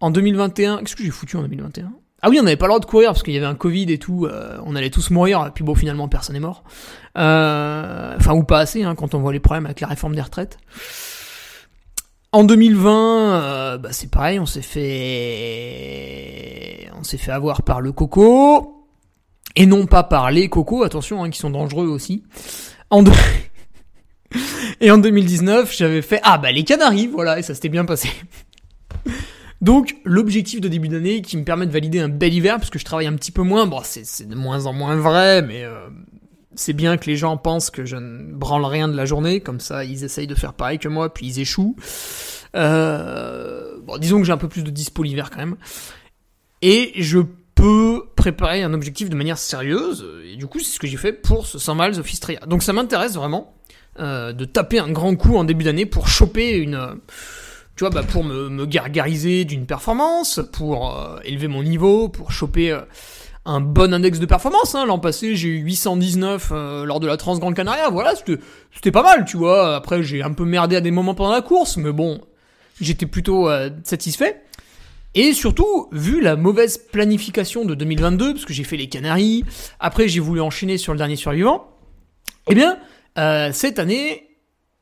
En 0.00 0.10
2021, 0.10 0.78
qu'est-ce 0.78 0.96
que 0.96 1.04
j'ai 1.04 1.10
foutu 1.10 1.36
en 1.36 1.42
2021 1.42 1.92
ah 2.22 2.28
oui, 2.28 2.38
on 2.38 2.42
n'avait 2.42 2.56
pas 2.56 2.66
le 2.66 2.70
droit 2.72 2.80
de 2.80 2.84
courir 2.84 3.12
parce 3.12 3.22
qu'il 3.22 3.32
y 3.32 3.38
avait 3.38 3.46
un 3.46 3.54
Covid 3.54 3.90
et 3.90 3.96
tout, 3.96 4.26
euh, 4.26 4.58
on 4.66 4.76
allait 4.76 4.90
tous 4.90 5.08
mourir, 5.08 5.46
et 5.46 5.52
puis 5.52 5.64
bon, 5.64 5.74
finalement, 5.74 6.06
personne 6.06 6.34
n'est 6.34 6.40
mort. 6.40 6.64
Euh, 7.16 8.14
enfin, 8.14 8.34
ou 8.34 8.42
pas 8.42 8.58
assez, 8.58 8.82
hein, 8.82 8.94
quand 8.94 9.14
on 9.14 9.20
voit 9.20 9.32
les 9.32 9.40
problèmes 9.40 9.64
avec 9.64 9.80
la 9.80 9.86
réforme 9.86 10.14
des 10.14 10.20
retraites. 10.20 10.58
En 12.32 12.44
2020, 12.44 13.40
euh, 13.40 13.78
bah, 13.78 13.88
c'est 13.92 14.10
pareil, 14.10 14.38
on 14.38 14.44
s'est 14.44 14.60
fait, 14.60 14.80
on 16.98 17.04
s'est 17.04 17.16
fait 17.16 17.32
avoir 17.32 17.62
par 17.62 17.80
le 17.80 17.92
coco, 17.92 18.84
et 19.56 19.64
non 19.64 19.86
pas 19.86 20.02
par 20.02 20.30
les 20.30 20.50
cocos, 20.50 20.82
attention, 20.82 21.24
hein, 21.24 21.30
qui 21.30 21.38
sont 21.38 21.48
dangereux 21.48 21.86
aussi. 21.86 22.22
En 22.90 23.02
et 24.80 24.90
en 24.90 24.98
2019, 24.98 25.74
j'avais 25.76 26.02
fait, 26.02 26.20
ah 26.22 26.38
bah 26.38 26.52
les 26.52 26.64
Canaries, 26.64 27.06
voilà, 27.06 27.38
et 27.38 27.42
ça 27.42 27.54
s'était 27.54 27.68
bien 27.68 27.84
passé. 27.84 28.10
Donc 29.60 29.96
l'objectif 30.04 30.60
de 30.60 30.68
début 30.68 30.88
d'année 30.88 31.20
qui 31.20 31.36
me 31.36 31.44
permet 31.44 31.66
de 31.66 31.72
valider 31.72 32.00
un 32.00 32.08
bel 32.08 32.32
hiver, 32.32 32.56
parce 32.56 32.70
que 32.70 32.78
je 32.78 32.84
travaille 32.84 33.06
un 33.06 33.14
petit 33.14 33.32
peu 33.32 33.42
moins, 33.42 33.66
bon 33.66 33.82
c'est 33.84 34.26
de 34.26 34.34
moins 34.34 34.64
en 34.64 34.72
moins 34.72 34.96
vrai, 34.96 35.42
mais 35.42 35.64
euh, 35.64 35.88
c'est 36.54 36.72
bien 36.72 36.96
que 36.96 37.06
les 37.06 37.16
gens 37.16 37.36
pensent 37.36 37.70
que 37.70 37.84
je 37.84 37.96
ne 37.96 38.32
branle 38.32 38.64
rien 38.64 38.88
de 38.88 38.96
la 38.96 39.04
journée, 39.04 39.40
comme 39.40 39.60
ça 39.60 39.84
ils 39.84 40.02
essayent 40.02 40.26
de 40.26 40.34
faire 40.34 40.54
pareil 40.54 40.78
que 40.78 40.88
moi, 40.88 41.12
puis 41.12 41.26
ils 41.26 41.40
échouent. 41.40 41.76
Euh, 42.56 43.76
bon, 43.82 43.98
disons 43.98 44.18
que 44.18 44.24
j'ai 44.24 44.32
un 44.32 44.38
peu 44.38 44.48
plus 44.48 44.64
de 44.64 44.70
dispo 44.70 45.02
l'hiver 45.02 45.30
quand 45.30 45.38
même. 45.38 45.56
Et 46.62 46.92
je 46.96 47.18
peux 47.54 48.04
préparer 48.16 48.62
un 48.62 48.72
objectif 48.72 49.10
de 49.10 49.14
manière 49.14 49.36
sérieuse, 49.36 50.06
et 50.24 50.36
du 50.36 50.46
coup 50.46 50.58
c'est 50.58 50.72
ce 50.72 50.78
que 50.78 50.86
j'ai 50.86 50.96
fait 50.96 51.12
pour 51.12 51.46
ce 51.46 51.58
100 51.58 51.74
miles 51.74 52.00
of 52.00 52.10
Istria. 52.10 52.40
Donc 52.46 52.62
ça 52.62 52.72
m'intéresse 52.72 53.12
vraiment 53.12 53.54
euh, 53.98 54.32
de 54.32 54.44
taper 54.44 54.78
un 54.78 54.90
grand 54.90 55.16
coup 55.16 55.36
en 55.36 55.44
début 55.44 55.64
d'année 55.64 55.86
pour 55.86 56.08
choper 56.08 56.56
une 56.56 56.98
tu 57.80 57.84
vois, 57.84 57.90
bah, 57.94 58.02
pour 58.02 58.24
me, 58.24 58.66
gargariser 58.66 59.46
d'une 59.46 59.64
performance, 59.64 60.38
pour 60.52 60.94
euh, 60.94 61.18
élever 61.24 61.48
mon 61.48 61.62
niveau, 61.62 62.10
pour 62.10 62.30
choper 62.30 62.72
euh, 62.72 62.80
un 63.46 63.62
bon 63.62 63.94
index 63.94 64.18
de 64.18 64.26
performance. 64.26 64.74
Hein. 64.74 64.84
L'an 64.84 64.98
passé, 64.98 65.34
j'ai 65.34 65.48
eu 65.48 65.60
819 65.60 66.50
euh, 66.52 66.84
lors 66.84 67.00
de 67.00 67.06
la 67.06 67.16
Trans 67.16 67.38
Grande 67.38 67.54
Canaria. 67.54 67.88
Voilà, 67.88 68.12
c'était 68.74 68.92
pas 68.92 69.02
mal, 69.02 69.24
tu 69.24 69.38
vois. 69.38 69.76
Après, 69.76 70.02
j'ai 70.02 70.22
un 70.22 70.34
peu 70.34 70.44
merdé 70.44 70.76
à 70.76 70.82
des 70.82 70.90
moments 70.90 71.14
pendant 71.14 71.32
la 71.32 71.40
course, 71.40 71.78
mais 71.78 71.90
bon, 71.90 72.20
j'étais 72.82 73.06
plutôt 73.06 73.48
satisfait. 73.82 74.42
Et 75.14 75.32
surtout, 75.32 75.88
vu 75.90 76.20
la 76.20 76.36
mauvaise 76.36 76.76
planification 76.76 77.64
de 77.64 77.74
2022, 77.74 78.34
parce 78.34 78.44
que 78.44 78.52
j'ai 78.52 78.64
fait 78.64 78.76
les 78.76 78.90
Canaries, 78.90 79.42
après 79.80 80.06
j'ai 80.06 80.20
voulu 80.20 80.42
enchaîner 80.42 80.76
sur 80.76 80.92
le 80.92 80.98
dernier 80.98 81.16
survivant, 81.16 81.66
eh 82.50 82.54
bien, 82.54 82.76
cette 83.16 83.78
année, 83.78 84.30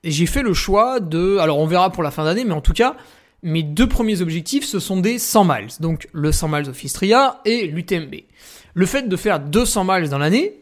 j'ai 0.04 0.26
fait 0.26 0.42
le 0.42 0.54
choix 0.54 1.00
de, 1.00 1.38
alors 1.38 1.58
on 1.58 1.66
verra 1.66 1.90
pour 1.90 2.02
la 2.02 2.11
fin 2.11 2.25
d'année, 2.25 2.44
mais 2.44 2.52
en 2.52 2.61
tout 2.61 2.73
cas, 2.73 2.97
mes 3.42 3.62
deux 3.62 3.88
premiers 3.88 4.20
objectifs, 4.20 4.64
ce 4.64 4.80
sont 4.80 4.99
des 4.99 5.18
100 5.18 5.44
miles. 5.44 5.68
Donc 5.80 6.08
le 6.12 6.32
100 6.32 6.49
miles 6.49 6.68
of 6.68 6.82
Istria 6.85 7.40
et 7.44 7.66
l'UTMB. 7.66 8.14
Le 8.75 8.87
fait 8.87 9.08
de 9.08 9.16
faire 9.16 9.40
200 9.40 9.85
miles 9.85 10.08
dans 10.08 10.18
l'année, 10.18 10.54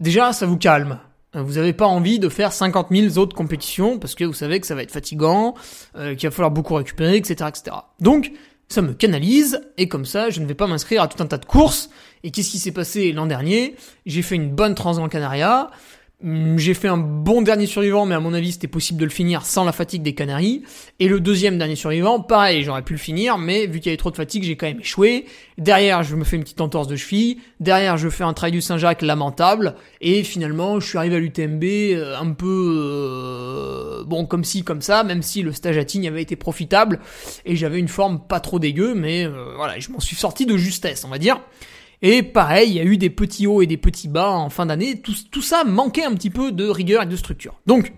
déjà, 0.00 0.32
ça 0.32 0.46
vous 0.46 0.56
calme. 0.56 0.98
vous 1.34 1.54
n'avez 1.54 1.72
pas 1.72 1.86
envie 1.86 2.18
de 2.18 2.28
faire 2.28 2.52
50 2.52 2.88
000 2.90 3.18
autres 3.18 3.36
compétitions 3.36 3.98
parce 3.98 4.14
que 4.14 4.24
vous 4.24 4.34
savez 4.34 4.60
que 4.60 4.66
ça 4.66 4.74
va 4.74 4.82
être 4.82 4.92
fatigant, 4.92 5.54
euh, 5.96 6.14
qu'il 6.14 6.28
va 6.28 6.34
falloir 6.34 6.50
beaucoup 6.50 6.74
récupérer, 6.74 7.16
etc., 7.16 7.48
etc. 7.48 7.76
Donc, 8.00 8.32
ça 8.68 8.82
me 8.82 8.94
canalise 8.94 9.60
et 9.78 9.88
comme 9.88 10.04
ça, 10.04 10.30
je 10.30 10.40
ne 10.40 10.46
vais 10.46 10.54
pas 10.54 10.66
m'inscrire 10.66 11.02
à 11.02 11.08
tout 11.08 11.22
un 11.22 11.26
tas 11.26 11.38
de 11.38 11.44
courses. 11.44 11.90
Et 12.24 12.30
qu'est-ce 12.30 12.50
qui 12.50 12.58
s'est 12.58 12.72
passé 12.72 13.12
l'an 13.12 13.26
dernier? 13.26 13.76
J'ai 14.06 14.22
fait 14.22 14.34
une 14.34 14.50
bonne 14.50 14.74
Transgran 14.74 15.08
Canaria. 15.08 15.70
Hum, 16.24 16.58
j'ai 16.58 16.72
fait 16.72 16.88
un 16.88 16.96
bon 16.96 17.42
dernier 17.42 17.66
survivant, 17.66 18.06
mais 18.06 18.14
à 18.14 18.20
mon 18.20 18.32
avis, 18.32 18.52
c'était 18.52 18.68
possible 18.68 18.98
de 18.98 19.04
le 19.04 19.10
finir 19.10 19.44
sans 19.44 19.64
la 19.64 19.72
fatigue 19.72 20.02
des 20.02 20.14
Canaries. 20.14 20.62
Et 20.98 21.08
le 21.08 21.20
deuxième 21.20 21.58
dernier 21.58 21.76
survivant, 21.76 22.20
pareil, 22.20 22.64
j'aurais 22.64 22.80
pu 22.80 22.94
le 22.94 22.98
finir, 22.98 23.36
mais 23.36 23.66
vu 23.66 23.80
qu'il 23.80 23.86
y 23.86 23.88
avait 23.90 23.98
trop 23.98 24.10
de 24.10 24.16
fatigue, 24.16 24.42
j'ai 24.42 24.56
quand 24.56 24.66
même 24.66 24.80
échoué. 24.80 25.26
Derrière, 25.58 26.02
je 26.02 26.16
me 26.16 26.24
fais 26.24 26.36
une 26.36 26.42
petite 26.42 26.62
entorse 26.62 26.88
de 26.88 26.96
cheville. 26.96 27.36
Derrière, 27.60 27.98
je 27.98 28.08
fais 28.08 28.24
un 28.24 28.32
trail 28.32 28.50
du 28.50 28.62
Saint-Jacques 28.62 29.02
lamentable. 29.02 29.74
Et 30.00 30.24
finalement, 30.24 30.80
je 30.80 30.88
suis 30.88 30.96
arrivé 30.96 31.16
à 31.16 31.18
l'UTMB 31.18 31.64
euh, 31.64 32.16
un 32.18 32.32
peu 32.32 32.72
euh, 32.78 34.04
bon 34.04 34.24
comme 34.24 34.44
ci 34.44 34.64
comme 34.64 34.80
ça, 34.80 35.04
même 35.04 35.20
si 35.20 35.42
le 35.42 35.52
stage 35.52 35.76
à 35.76 35.84
Tignes 35.84 36.08
avait 36.08 36.22
été 36.22 36.34
profitable 36.34 37.00
et 37.44 37.56
j'avais 37.56 37.78
une 37.78 37.88
forme 37.88 38.20
pas 38.26 38.40
trop 38.40 38.58
dégueu, 38.58 38.94
mais 38.94 39.26
euh, 39.26 39.52
voilà, 39.56 39.78
je 39.78 39.90
m'en 39.90 40.00
suis 40.00 40.16
sorti 40.16 40.46
de 40.46 40.56
justesse, 40.56 41.04
on 41.04 41.08
va 41.08 41.18
dire. 41.18 41.40
Et 42.02 42.22
pareil, 42.22 42.70
il 42.70 42.76
y 42.76 42.80
a 42.80 42.84
eu 42.84 42.98
des 42.98 43.10
petits 43.10 43.46
hauts 43.46 43.62
et 43.62 43.66
des 43.66 43.76
petits 43.76 44.08
bas 44.08 44.30
en 44.30 44.50
fin 44.50 44.66
d'année. 44.66 45.00
Tout, 45.00 45.42
ça 45.42 45.64
manquait 45.64 46.04
un 46.04 46.14
petit 46.14 46.30
peu 46.30 46.52
de 46.52 46.68
rigueur 46.68 47.02
et 47.02 47.06
de 47.06 47.16
structure. 47.16 47.54
Donc, 47.66 47.92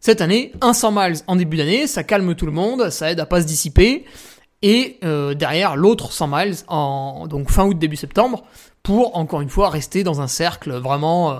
cette 0.00 0.20
année, 0.20 0.52
un 0.60 0.72
100 0.72 0.92
miles 0.92 1.18
en 1.26 1.36
début 1.36 1.56
d'année, 1.56 1.86
ça 1.86 2.04
calme 2.04 2.34
tout 2.34 2.46
le 2.46 2.52
monde, 2.52 2.90
ça 2.90 3.10
aide 3.10 3.20
à 3.20 3.26
pas 3.26 3.40
se 3.40 3.46
dissiper. 3.46 4.04
Et 4.62 4.98
euh, 5.04 5.34
derrière, 5.34 5.76
l'autre 5.76 6.12
100 6.12 6.28
miles 6.28 6.56
en 6.66 7.26
donc 7.28 7.50
fin 7.50 7.64
août 7.64 7.78
début 7.78 7.96
septembre 7.96 8.44
pour 8.82 9.16
encore 9.16 9.40
une 9.40 9.50
fois 9.50 9.70
rester 9.70 10.02
dans 10.02 10.20
un 10.20 10.26
cercle 10.26 10.72
vraiment 10.72 11.30
euh, 11.32 11.38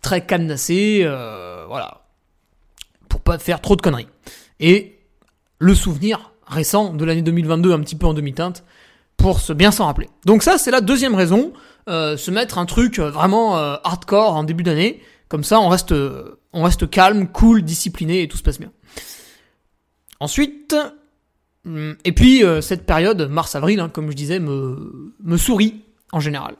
très 0.00 0.24
cadenassé, 0.24 1.00
euh, 1.02 1.64
voilà, 1.66 2.06
pour 3.08 3.20
pas 3.20 3.38
faire 3.38 3.60
trop 3.60 3.76
de 3.76 3.82
conneries. 3.82 4.08
Et 4.60 4.98
le 5.58 5.74
souvenir 5.74 6.32
récent 6.46 6.94
de 6.94 7.04
l'année 7.04 7.22
2022, 7.22 7.72
un 7.72 7.80
petit 7.80 7.96
peu 7.96 8.06
en 8.06 8.14
demi-teinte, 8.14 8.64
pour 9.16 9.40
se 9.40 9.52
bien 9.52 9.70
s'en 9.70 9.86
rappeler. 9.86 10.08
Donc 10.26 10.42
ça, 10.42 10.58
c'est 10.58 10.70
la 10.70 10.80
deuxième 10.80 11.14
raison, 11.14 11.52
euh, 11.88 12.16
se 12.16 12.30
mettre 12.30 12.58
un 12.58 12.66
truc 12.66 12.98
vraiment 12.98 13.56
euh, 13.56 13.76
hardcore 13.84 14.36
en 14.36 14.44
début 14.44 14.62
d'année, 14.62 15.02
comme 15.28 15.44
ça 15.44 15.60
on 15.60 15.68
reste, 15.68 15.92
euh, 15.92 16.40
on 16.52 16.62
reste 16.62 16.88
calme, 16.88 17.28
cool, 17.28 17.62
discipliné 17.62 18.22
et 18.22 18.28
tout 18.28 18.36
se 18.36 18.42
passe 18.42 18.58
bien. 18.58 18.72
Ensuite, 20.20 20.76
hum, 21.66 21.96
et 22.04 22.12
puis 22.12 22.44
euh, 22.44 22.60
cette 22.60 22.86
période, 22.86 23.28
mars-avril, 23.28 23.80
hein, 23.80 23.88
comme 23.88 24.10
je 24.10 24.16
disais, 24.16 24.38
me, 24.38 25.14
me 25.22 25.36
sourit 25.36 25.82
en 26.12 26.20
général. 26.20 26.56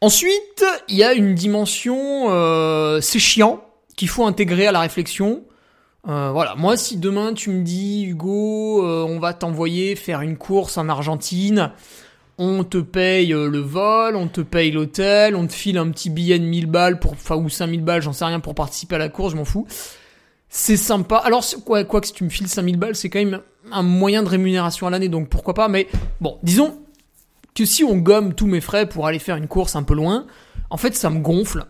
Ensuite, 0.00 0.64
il 0.88 0.96
y 0.96 1.02
a 1.02 1.12
une 1.12 1.34
dimension, 1.34 2.30
euh, 2.30 3.00
c'est 3.00 3.18
chiant, 3.18 3.64
qu'il 3.96 4.08
faut 4.08 4.24
intégrer 4.24 4.66
à 4.68 4.72
la 4.72 4.80
réflexion. 4.80 5.42
Euh, 6.08 6.30
voilà, 6.32 6.54
moi 6.54 6.78
si 6.78 6.96
demain 6.96 7.34
tu 7.34 7.50
me 7.50 7.62
dis 7.62 8.04
Hugo, 8.04 8.82
euh, 8.82 9.04
on 9.06 9.18
va 9.18 9.34
t'envoyer 9.34 9.94
faire 9.94 10.22
une 10.22 10.38
course 10.38 10.78
en 10.78 10.88
Argentine, 10.88 11.72
on 12.38 12.64
te 12.64 12.78
paye 12.78 13.34
euh, 13.34 13.46
le 13.50 13.58
vol, 13.58 14.16
on 14.16 14.26
te 14.26 14.40
paye 14.40 14.70
l'hôtel, 14.70 15.36
on 15.36 15.46
te 15.46 15.52
file 15.52 15.76
un 15.76 15.90
petit 15.90 16.08
billet 16.08 16.38
de 16.38 16.46
1000 16.46 16.64
balles 16.64 16.98
pour, 16.98 17.12
enfin 17.12 17.36
ou 17.36 17.50
5000 17.50 17.84
balles, 17.84 18.00
j'en 18.00 18.14
sais 18.14 18.24
rien 18.24 18.40
pour 18.40 18.54
participer 18.54 18.94
à 18.94 18.98
la 18.98 19.10
course, 19.10 19.32
je 19.32 19.36
m'en 19.36 19.44
fous. 19.44 19.66
C'est 20.48 20.78
sympa. 20.78 21.16
Alors 21.16 21.44
quoi, 21.66 21.84
quoi 21.84 22.00
que 22.00 22.06
si 22.06 22.14
tu 22.14 22.24
me 22.24 22.30
files 22.30 22.48
5000 22.48 22.78
balles, 22.78 22.96
c'est 22.96 23.10
quand 23.10 23.18
même 23.18 23.42
un 23.70 23.82
moyen 23.82 24.22
de 24.22 24.30
rémunération 24.30 24.86
à 24.86 24.90
l'année, 24.90 25.10
donc 25.10 25.28
pourquoi 25.28 25.52
pas. 25.52 25.68
Mais 25.68 25.88
bon, 26.22 26.38
disons 26.42 26.78
que 27.54 27.66
si 27.66 27.84
on 27.84 27.98
gomme 27.98 28.32
tous 28.32 28.46
mes 28.46 28.62
frais 28.62 28.88
pour 28.88 29.06
aller 29.06 29.18
faire 29.18 29.36
une 29.36 29.48
course 29.48 29.76
un 29.76 29.82
peu 29.82 29.94
loin, 29.94 30.24
en 30.70 30.78
fait 30.78 30.94
ça 30.94 31.10
me 31.10 31.18
gonfle 31.18 31.66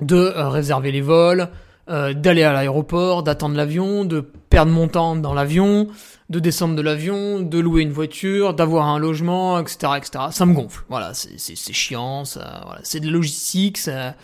de 0.00 0.32
réserver 0.36 0.92
les 0.92 1.00
vols, 1.00 1.48
euh, 1.90 2.12
d'aller 2.12 2.42
à 2.42 2.52
l'aéroport, 2.52 3.22
d'attendre 3.22 3.56
l'avion, 3.56 4.04
de 4.04 4.20
perdre 4.20 4.72
mon 4.72 4.88
temps 4.88 5.16
dans 5.16 5.34
l'avion, 5.34 5.88
de 6.28 6.38
descendre 6.38 6.76
de 6.76 6.82
l'avion, 6.82 7.40
de 7.40 7.58
louer 7.58 7.82
une 7.82 7.92
voiture, 7.92 8.54
d'avoir 8.54 8.86
un 8.86 8.98
logement, 8.98 9.58
etc., 9.58 9.92
etc. 9.96 10.24
Ça 10.30 10.46
me 10.46 10.54
gonfle. 10.54 10.84
Voilà, 10.88 11.12
c'est 11.14 11.72
chiant, 11.72 12.24
ça, 12.24 12.62
voilà, 12.66 12.80
c'est 12.82 13.00
de 13.00 13.08
logistique, 13.08 13.78
ça, 13.78 14.14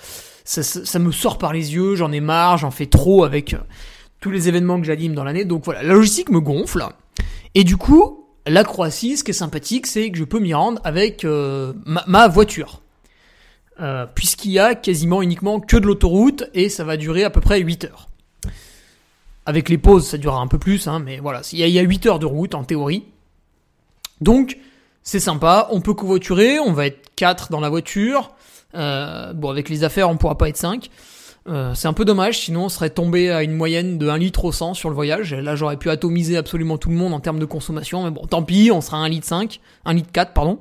ça, 0.45 0.63
ça, 0.63 0.85
ça 0.85 0.99
me 0.99 1.13
sort 1.13 1.39
par 1.39 1.53
les 1.53 1.75
yeux, 1.75 1.95
j'en 1.95 2.13
ai 2.13 2.21
marre, 2.21 2.59
j'en 2.59 2.71
fais 2.71 2.87
trop 2.87 3.25
avec 3.25 3.55
euh, 3.55 3.59
tous 4.21 4.31
les 4.31 4.49
événements 4.49 4.79
que 4.79 4.87
j'anime 4.87 5.15
dans 5.15 5.25
l'année. 5.25 5.45
Donc 5.45 5.65
voilà, 5.65 5.83
la 5.83 5.95
logistique 5.95 6.31
me 6.31 6.41
gonfle. 6.41 6.85
Et 7.55 7.65
du 7.65 7.77
coup, 7.77 8.27
la 8.47 8.65
Croatie, 8.65 9.17
ce 9.17 9.25
qui 9.25 9.31
est 9.31 9.35
sympathique, 9.35 9.87
c'est 9.87 10.11
que 10.11 10.19
je 10.19 10.25
peux 10.25 10.41
m'y 10.41 10.53
rendre 10.53 10.81
avec 10.85 11.25
euh, 11.25 11.73
ma, 11.87 12.05
ma 12.07 12.29
voiture. 12.29 12.83
Euh, 13.81 14.07
puisqu'il 14.07 14.53
y 14.53 14.61
a 14.61 14.77
quasiment 14.77 15.21
uniquement 15.21 15.59
que 15.59 15.77
de 15.77 15.87
l'autoroute 15.87 16.45
et 16.55 16.69
ça 16.69 16.85
va 16.85 16.97
durer 16.97 17.25
à 17.25 17.31
peu 17.31 17.41
près 17.41 17.59
8 17.61 17.87
heures. 17.87 18.09
Avec 19.47 19.69
les 19.69 19.79
pauses, 19.79 20.07
ça 20.07 20.17
durera 20.17 20.41
un 20.41 20.47
peu 20.47 20.59
plus, 20.59 20.87
hein, 20.87 21.01
mais 21.01 21.19
voilà, 21.19 21.43
il 21.53 21.59
y, 21.59 21.65
a, 21.65 21.67
il 21.67 21.73
y 21.73 21.79
a 21.79 21.83
8 21.83 22.07
heures 22.07 22.19
de 22.21 22.27
route 22.27 22.55
en 22.55 22.63
théorie. 22.63 23.05
Donc, 24.21 24.59
c'est 25.03 25.21
sympa, 25.21 25.69
on 25.71 25.81
peut 25.81 25.93
covoiturer, 25.93 26.61
on 26.61 26.73
va 26.73 26.87
être 26.87 27.11
4 27.17 27.51
dans 27.51 27.61
la 27.61 27.69
voiture. 27.69 28.31
Euh, 28.75 29.33
bon, 29.33 29.51
avec 29.51 29.69
les 29.69 29.85
affaires, 29.85 30.09
on 30.09 30.17
pourra 30.17 30.39
pas 30.39 30.49
être 30.49 30.57
5. 30.57 30.89
Euh, 31.47 31.75
c'est 31.75 31.89
un 31.89 31.93
peu 31.93 32.07
dommage, 32.07 32.41
sinon 32.41 32.65
on 32.65 32.69
serait 32.71 32.89
tombé 32.89 33.31
à 33.31 33.43
une 33.43 33.53
moyenne 33.53 33.99
de 33.99 34.09
1 34.09 34.17
litre 34.17 34.47
au 34.47 34.53
100 34.53 34.73
sur 34.73 34.89
le 34.89 34.95
voyage. 34.95 35.35
Là, 35.35 35.57
j'aurais 35.57 35.77
pu 35.77 35.91
atomiser 35.91 36.39
absolument 36.39 36.79
tout 36.79 36.89
le 36.89 36.95
monde 36.95 37.13
en 37.13 37.21
termes 37.21 37.39
de 37.39 37.45
consommation, 37.45 38.05
mais 38.05 38.11
bon, 38.11 38.27
tant 38.27 38.43
pis, 38.43 38.71
on 38.73 38.81
sera 38.81 38.97
à 38.97 39.01
1 39.01 39.09
litre 39.11 39.27
5, 39.27 39.61
1 39.85 39.93
litre 39.93 40.09
4, 40.11 40.33
pardon. 40.33 40.59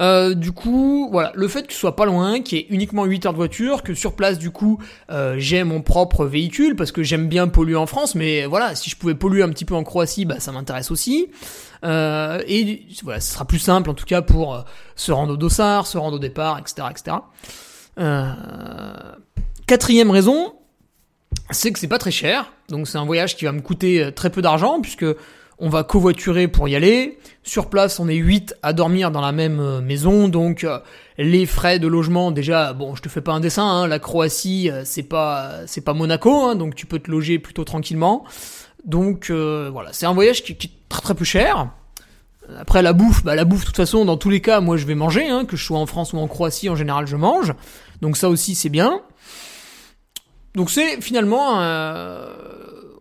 Euh, 0.00 0.34
du 0.34 0.52
coup, 0.52 1.08
voilà, 1.10 1.32
le 1.34 1.48
fait 1.48 1.66
que 1.66 1.72
ce 1.72 1.80
soit 1.80 1.96
pas 1.96 2.06
loin, 2.06 2.42
qu'il 2.42 2.58
y 2.58 2.60
ait 2.60 2.66
uniquement 2.70 3.04
8 3.04 3.26
heures 3.26 3.32
de 3.32 3.38
voiture, 3.38 3.82
que 3.82 3.94
sur 3.94 4.14
place, 4.14 4.38
du 4.38 4.52
coup, 4.52 4.78
euh, 5.10 5.34
j'ai 5.38 5.64
mon 5.64 5.82
propre 5.82 6.24
véhicule, 6.26 6.76
parce 6.76 6.92
que 6.92 7.02
j'aime 7.02 7.28
bien 7.28 7.48
polluer 7.48 7.76
en 7.76 7.86
France, 7.86 8.14
mais 8.14 8.46
voilà, 8.46 8.76
si 8.76 8.88
je 8.88 8.96
pouvais 8.96 9.16
polluer 9.16 9.42
un 9.42 9.48
petit 9.48 9.64
peu 9.64 9.74
en 9.74 9.82
Croatie, 9.82 10.26
bah 10.26 10.38
ça 10.38 10.52
m'intéresse 10.52 10.92
aussi. 10.92 11.28
Euh, 11.84 12.40
et 12.46 12.86
voilà, 13.02 13.20
ce 13.20 13.32
sera 13.32 13.46
plus 13.46 13.58
simple 13.58 13.90
en 13.90 13.94
tout 13.94 14.04
cas 14.04 14.22
pour 14.22 14.64
se 14.94 15.10
rendre 15.12 15.32
au 15.32 15.36
dossard, 15.36 15.86
se 15.86 15.98
rendre 15.98 16.16
au 16.16 16.18
départ, 16.20 16.58
etc., 16.58 16.88
etc. 16.90 17.16
quatrième 19.70 20.10
raison, 20.10 20.54
c'est 21.50 21.70
que 21.70 21.78
c'est 21.78 21.86
pas 21.86 21.98
très 21.98 22.10
cher. 22.10 22.52
Donc 22.70 22.88
c'est 22.88 22.98
un 22.98 23.04
voyage 23.04 23.36
qui 23.36 23.44
va 23.44 23.52
me 23.52 23.60
coûter 23.60 24.02
euh, 24.02 24.10
très 24.10 24.28
peu 24.28 24.42
d'argent 24.42 24.80
puisque 24.80 25.06
on 25.60 25.68
va 25.68 25.84
covoiturer 25.84 26.48
pour 26.48 26.68
y 26.68 26.74
aller. 26.74 27.20
Sur 27.44 27.70
place, 27.70 28.00
on 28.00 28.08
est 28.08 28.16
8 28.16 28.56
à 28.64 28.72
dormir 28.72 29.12
dans 29.12 29.20
la 29.20 29.30
même 29.30 29.60
euh, 29.60 29.80
maison, 29.80 30.26
donc 30.26 30.64
euh, 30.64 30.80
les 31.18 31.46
frais 31.46 31.78
de 31.78 31.86
logement 31.86 32.32
déjà 32.32 32.72
bon, 32.72 32.96
je 32.96 33.02
te 33.02 33.08
fais 33.08 33.20
pas 33.20 33.30
un 33.30 33.38
dessin 33.38 33.64
hein, 33.64 33.86
la 33.86 34.00
Croatie 34.00 34.70
c'est 34.84 35.04
pas 35.04 35.60
c'est 35.66 35.82
pas 35.82 35.92
Monaco 35.92 36.34
hein, 36.34 36.56
donc 36.56 36.74
tu 36.74 36.86
peux 36.86 36.98
te 36.98 37.08
loger 37.08 37.38
plutôt 37.38 37.62
tranquillement. 37.62 38.24
Donc 38.84 39.30
voilà, 39.30 39.92
c'est 39.92 40.06
un 40.06 40.14
voyage 40.14 40.42
qui, 40.42 40.56
qui 40.56 40.66
est 40.66 40.88
très 40.88 41.02
très 41.02 41.14
peu 41.14 41.24
cher. 41.24 41.70
Après 42.58 42.82
la 42.82 42.92
bouffe, 42.92 43.22
bah 43.22 43.36
la 43.36 43.44
bouffe 43.44 43.60
de 43.60 43.66
toute 43.66 43.76
façon 43.76 44.04
dans 44.04 44.16
tous 44.16 44.30
les 44.30 44.40
cas 44.40 44.60
moi 44.60 44.76
je 44.76 44.84
vais 44.84 44.96
manger 44.96 45.28
hein, 45.28 45.44
que 45.44 45.56
je 45.56 45.64
sois 45.64 45.78
en 45.78 45.86
France 45.86 46.12
ou 46.12 46.18
en 46.18 46.26
Croatie 46.26 46.68
en 46.68 46.74
général 46.74 47.06
je 47.06 47.14
mange. 47.14 47.54
Donc 48.00 48.16
ça 48.16 48.28
aussi 48.28 48.56
c'est 48.56 48.68
bien. 48.68 49.02
Donc 50.54 50.70
c'est 50.70 51.00
finalement 51.00 51.60
euh, 51.60 52.26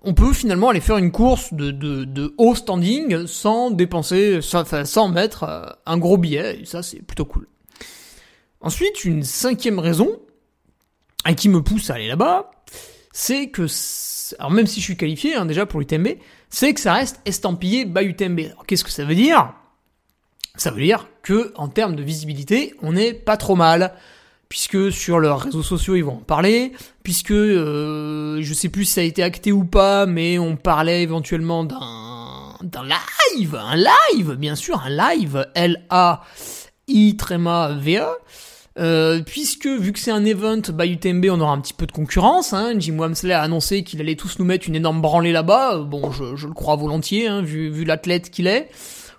on 0.02 0.14
peut 0.14 0.34
finalement 0.34 0.70
aller 0.70 0.80
faire 0.80 0.98
une 0.98 1.12
course 1.12 1.54
de, 1.54 2.34
haut 2.38 2.56
standing 2.56 3.28
sans 3.28 3.72
dépenser, 3.72 4.42
sans, 4.42 4.86
sans 4.86 5.10
mettre 5.10 5.44
euh, 5.44 5.66
un 5.86 5.98
gros 5.98 6.18
billet, 6.18 6.62
et 6.62 6.66
ça 6.66 6.84
c'est 6.84 7.02
plutôt 7.02 7.26
cool. 7.26 7.48
Ensuite, 8.62 9.06
une 9.06 9.24
cinquième 9.24 9.80
raison, 9.80 10.20
et 11.28 11.36
qui 11.36 11.50
me 11.50 11.62
pousse 11.62 11.90
à 11.90 11.96
aller 11.96 12.08
là-bas, 12.08 12.52
c'est 13.12 13.50
que, 13.50 13.66
alors 14.38 14.52
même 14.52 14.68
si 14.68 14.80
je 14.80 14.86
suis 14.86 14.98
qualifié 14.98 15.36
hein, 15.36 15.46
déjà 15.46 15.66
pour 15.66 15.80
l'UTMB, 15.80 16.08
c'est 16.50 16.74
que 16.74 16.80
ça 16.80 16.94
reste 16.94 17.20
estampillé 17.26 17.86
by 17.86 18.02
UTMB. 18.02 18.40
Alors 18.52 18.66
qu'est-ce 18.66 18.84
que 18.84 18.92
ça 18.92 19.04
veut 19.04 19.16
dire? 19.16 19.54
Ça 20.56 20.72
veut 20.72 20.82
dire 20.82 21.08
que 21.22 21.54
en 21.56 21.68
termes 21.68 21.96
de 21.96 22.04
visibilité, 22.04 22.74
on 22.82 22.94
n'est 22.94 23.14
pas 23.14 23.38
trop 23.38 23.56
mal 23.56 23.94
puisque 24.50 24.92
sur 24.92 25.20
leurs 25.20 25.42
réseaux 25.42 25.64
sociaux 25.64 25.96
ils 25.96 26.04
vont 26.04 26.18
en 26.18 26.24
parler, 26.26 26.74
puisque 27.04 27.32
euh, 27.32 28.40
je 28.42 28.54
sais 28.54 28.70
plus 28.70 28.86
si 28.86 28.94
ça 28.94 29.02
a 29.02 29.04
été 29.04 29.24
acté 29.24 29.52
ou 29.52 29.64
pas, 29.64 30.08
mais 30.08 30.40
on 30.40 30.56
parlait 30.56 31.04
éventuellement 31.04 31.64
d'un 31.64 31.78
d'un 32.64 32.84
live, 32.84 33.56
un 33.56 33.78
live, 33.78 34.34
bien 34.34 34.56
sûr, 34.56 34.84
un 34.84 34.90
live 34.90 35.48
L 35.56 35.86
A 35.90 36.24
I 36.88 37.16
tréma 37.16 37.78
V 37.80 37.98
A. 37.98 38.12
Euh, 38.78 39.22
puisque 39.22 39.68
vu 39.68 39.92
que 39.92 40.00
c'est 40.00 40.12
un 40.12 40.24
event 40.26 40.62
by 40.74 40.92
UTMB, 40.94 41.26
on 41.32 41.42
aura 41.42 41.52
un 41.52 41.60
petit 41.60 41.74
peu 41.74 41.86
de 41.86 41.92
concurrence. 41.92 42.54
Hein. 42.54 42.74
Jim 42.80 42.98
Wamsley 42.98 43.34
a 43.34 43.42
annoncé 43.42 43.84
qu'il 43.84 44.00
allait 44.00 44.16
tous 44.16 44.40
nous 44.40 44.46
mettre 44.46 44.68
une 44.70 44.76
énorme 44.76 45.02
branlée 45.02 45.34
là-bas. 45.34 45.76
Euh, 45.76 45.84
Bon, 45.84 46.12
je, 46.12 46.36
je 46.36 46.48
le 46.48 46.54
crois 46.54 46.76
volontiers, 46.76 47.28
hein, 47.28 47.42
vu, 47.42 47.70
vu 47.70 47.84
l'athlète 47.84 48.30
qu'il 48.30 48.48
est. 48.48 48.70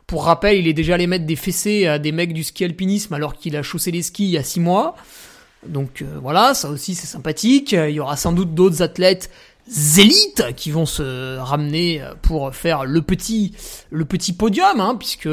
Pour 0.06 0.24
rappel, 0.24 0.56
il 0.58 0.66
est 0.66 0.72
déjà 0.72 0.94
allé 0.94 1.06
mettre 1.06 1.26
des 1.26 1.36
fessées 1.36 1.86
à 1.86 1.98
des 1.98 2.10
mecs 2.10 2.32
du 2.32 2.42
ski 2.42 2.64
alpinisme 2.64 3.14
alors 3.14 3.34
qu'il 3.34 3.56
a 3.56 3.62
chaussé 3.62 3.90
les 3.90 4.02
skis 4.02 4.24
il 4.24 4.30
y 4.30 4.38
a 4.38 4.42
6 4.42 4.60
mois. 4.60 4.96
Donc 5.66 6.02
euh, 6.02 6.18
voilà, 6.20 6.54
ça 6.54 6.70
aussi 6.70 6.94
c'est 6.94 7.06
sympathique. 7.06 7.72
Il 7.72 7.90
y 7.90 8.00
aura 8.00 8.16
sans 8.16 8.32
doute 8.32 8.54
d'autres 8.54 8.82
athlètes 8.82 9.30
élites 9.98 10.44
qui 10.56 10.70
vont 10.70 10.86
se 10.86 11.36
ramener 11.38 12.02
euh, 12.02 12.14
pour 12.22 12.54
faire 12.54 12.84
le 12.84 13.02
petit 13.02 13.54
le 13.90 14.04
petit 14.04 14.32
podium, 14.32 14.80
hein, 14.80 14.96
puisque 14.98 15.28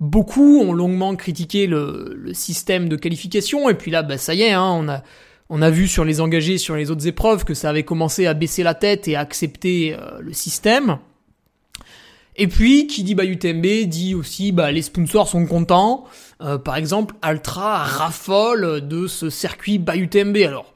beaucoup 0.00 0.60
ont 0.60 0.72
longuement 0.72 1.14
critiqué 1.14 1.66
le, 1.66 2.14
le 2.16 2.34
système 2.34 2.88
de 2.88 2.96
qualification. 2.96 3.68
Et 3.68 3.74
puis 3.74 3.90
là, 3.90 4.02
bah, 4.02 4.18
ça 4.18 4.34
y 4.34 4.42
est, 4.42 4.52
hein, 4.52 4.70
on 4.70 4.88
a 4.88 5.02
On 5.54 5.60
a 5.60 5.68
vu 5.68 5.86
sur 5.86 6.06
les 6.06 6.22
engagés, 6.22 6.56
sur 6.56 6.76
les 6.76 6.90
autres 6.90 7.06
épreuves, 7.06 7.44
que 7.44 7.52
ça 7.52 7.68
avait 7.68 7.82
commencé 7.82 8.26
à 8.26 8.32
baisser 8.32 8.62
la 8.62 8.72
tête 8.72 9.06
et 9.06 9.16
à 9.16 9.20
accepter 9.20 9.94
euh, 9.94 10.18
le 10.20 10.32
système. 10.32 10.98
Et 12.36 12.48
puis, 12.48 12.86
qui 12.86 13.02
dit 13.02 13.14
bah, 13.14 13.26
UTMB 13.26 13.66
dit 13.86 14.14
aussi 14.14 14.52
bah, 14.52 14.72
les 14.72 14.80
sponsors 14.80 15.28
sont 15.28 15.44
contents. 15.44 16.04
Euh, 16.42 16.58
par 16.58 16.76
exemple, 16.76 17.14
Altra 17.22 17.84
raffole 17.84 18.86
de 18.86 19.06
ce 19.06 19.30
circuit 19.30 19.78
by 19.78 19.98
UTMB. 19.98 20.36
Alors, 20.38 20.72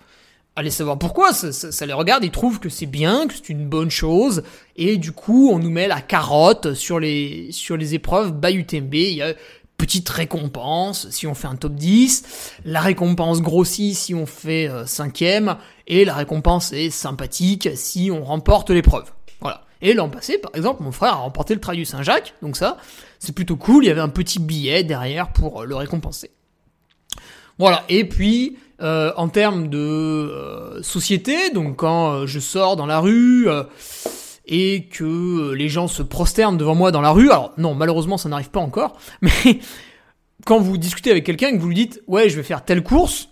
allez 0.55 0.71
savoir 0.71 0.99
pourquoi, 0.99 1.33
ça, 1.33 1.53
ça 1.53 1.87
les 1.87 1.93
regarde, 1.93 2.25
ils 2.25 2.31
trouvent 2.31 2.61
que 2.61 2.69
c'est 2.69 2.87
bien, 2.87 3.27
que 3.27 3.35
c'est 3.35 3.49
une 3.49 3.67
bonne 3.67 3.91
chose, 3.91 4.43
et 4.77 4.97
du 4.97 5.13
coup, 5.13 5.51
on 5.53 5.59
nous 5.59 5.71
met 5.71 5.89
la 5.89 6.01
carotte 6.01 6.75
sur 6.75 7.01
les, 7.01 7.49
sur 7.53 7.77
les 7.77 7.95
épreuves 7.95 8.33
by 8.33 8.55
UTMB. 8.55 8.95
Il 8.95 9.15
y 9.15 9.23
a 9.23 9.35
petite 9.77 10.09
récompense 10.09 11.11
si 11.11 11.27
on 11.27 11.35
fait 11.35 11.49
un 11.49 11.57
top 11.57 11.75
10, 11.75 12.53
la 12.65 12.81
récompense 12.81 13.43
grossit 13.43 13.95
si 13.95 14.15
on 14.15 14.25
fait 14.25 14.69
euh, 14.69 14.87
cinquième, 14.87 15.57
et 15.87 16.05
la 16.05 16.15
récompense 16.15 16.73
est 16.73 16.91
sympathique 16.91 17.69
si 17.75 18.11
on 18.11 18.25
remporte 18.25 18.71
l'épreuve. 18.71 19.13
Et 19.83 19.93
l'an 19.93 20.09
passé, 20.09 20.39
par 20.39 20.53
exemple, 20.55 20.83
mon 20.83 20.93
frère 20.93 21.13
a 21.13 21.17
remporté 21.17 21.55
le 21.55 21.61
Trail 21.61 21.77
du 21.77 21.85
Saint-Jacques, 21.85 22.35
donc 22.43 22.57
ça, 22.57 22.79
c'est 23.19 23.35
plutôt 23.35 23.57
cool, 23.57 23.85
il 23.85 23.89
y 23.89 23.91
avait 23.91 24.01
un 24.01 24.09
petit 24.09 24.39
billet 24.39 24.85
derrière 24.85 25.33
pour 25.33 25.63
euh, 25.63 25.65
le 25.67 25.77
récompenser. 25.77 26.31
Voilà, 27.59 27.85
et 27.89 28.05
puis, 28.05 28.59
euh, 28.81 29.13
en 29.17 29.29
termes 29.29 29.69
de 29.69 29.79
euh, 29.79 30.83
société, 30.83 31.51
donc 31.51 31.77
quand 31.77 32.27
je 32.27 32.39
sors 32.39 32.77
dans 32.77 32.87
la 32.87 33.01
rue 33.01 33.49
et 34.47 34.85
que 34.85 35.53
les 35.53 35.69
gens 35.69 35.89
se 35.89 36.03
prosternent 36.03 36.59
devant 36.59 36.75
moi 36.75 36.91
dans 36.91 37.01
la 37.01 37.11
rue, 37.11 37.31
alors 37.31 37.53
non, 37.59 37.75
malheureusement 37.75 38.19
ça 38.19 38.29
n'arrive 38.29 38.51
pas 38.51 38.61
encore, 38.61 38.99
mais 39.21 39.61
quand 40.45 40.59
vous 40.59 40.79
discutez 40.79 41.11
avec 41.11 41.25
quelqu'un 41.25 41.49
et 41.49 41.53
que 41.53 41.59
vous 41.59 41.69
lui 41.69 41.75
dites 41.75 42.03
ouais 42.07 42.29
je 42.29 42.37
vais 42.37 42.43
faire 42.43 42.65
telle 42.65 42.83
course, 42.83 43.29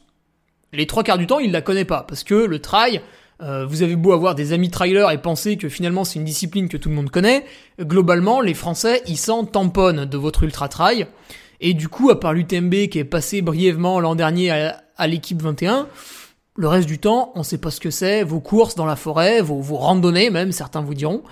les 0.72 0.86
trois 0.86 1.04
quarts 1.04 1.18
du 1.18 1.26
temps 1.26 1.38
il 1.38 1.52
la 1.52 1.60
connaît 1.60 1.84
pas, 1.84 2.02
parce 2.02 2.24
que 2.24 2.34
le 2.34 2.58
trail, 2.60 3.02
euh, 3.42 3.66
vous 3.66 3.82
avez 3.82 3.96
beau 3.96 4.12
avoir 4.12 4.34
des 4.34 4.52
amis 4.52 4.70
trailers 4.70 5.10
et 5.10 5.18
penser 5.18 5.56
que 5.56 5.68
finalement 5.68 6.04
c'est 6.04 6.18
une 6.18 6.24
discipline 6.24 6.68
que 6.68 6.76
tout 6.76 6.88
le 6.88 6.94
monde 6.94 7.10
connaît, 7.10 7.44
globalement 7.80 8.40
les 8.40 8.54
Français 8.54 9.02
ils 9.06 9.16
s'en 9.16 9.44
tamponnent 9.44 10.04
de 10.04 10.16
votre 10.16 10.44
ultra 10.44 10.68
trail. 10.68 11.06
Et 11.60 11.74
du 11.74 11.88
coup, 11.88 12.10
à 12.10 12.20
part 12.20 12.32
l'UTMB 12.32 12.88
qui 12.88 12.98
est 12.98 13.04
passé 13.04 13.40
brièvement 13.40 14.00
l'an 14.00 14.14
dernier 14.14 14.50
à, 14.50 15.06
l'équipe 15.06 15.40
21, 15.40 15.88
le 16.56 16.68
reste 16.68 16.86
du 16.86 16.98
temps, 16.98 17.32
on 17.36 17.42
sait 17.42 17.58
pas 17.58 17.70
ce 17.70 17.80
que 17.80 17.90
c'est, 17.90 18.22
vos 18.22 18.40
courses 18.40 18.74
dans 18.74 18.86
la 18.86 18.96
forêt, 18.96 19.40
vos, 19.40 19.62
randonnées 19.76 20.30
même, 20.30 20.52
certains 20.52 20.82
vous 20.82 20.94
diront. 20.94 21.22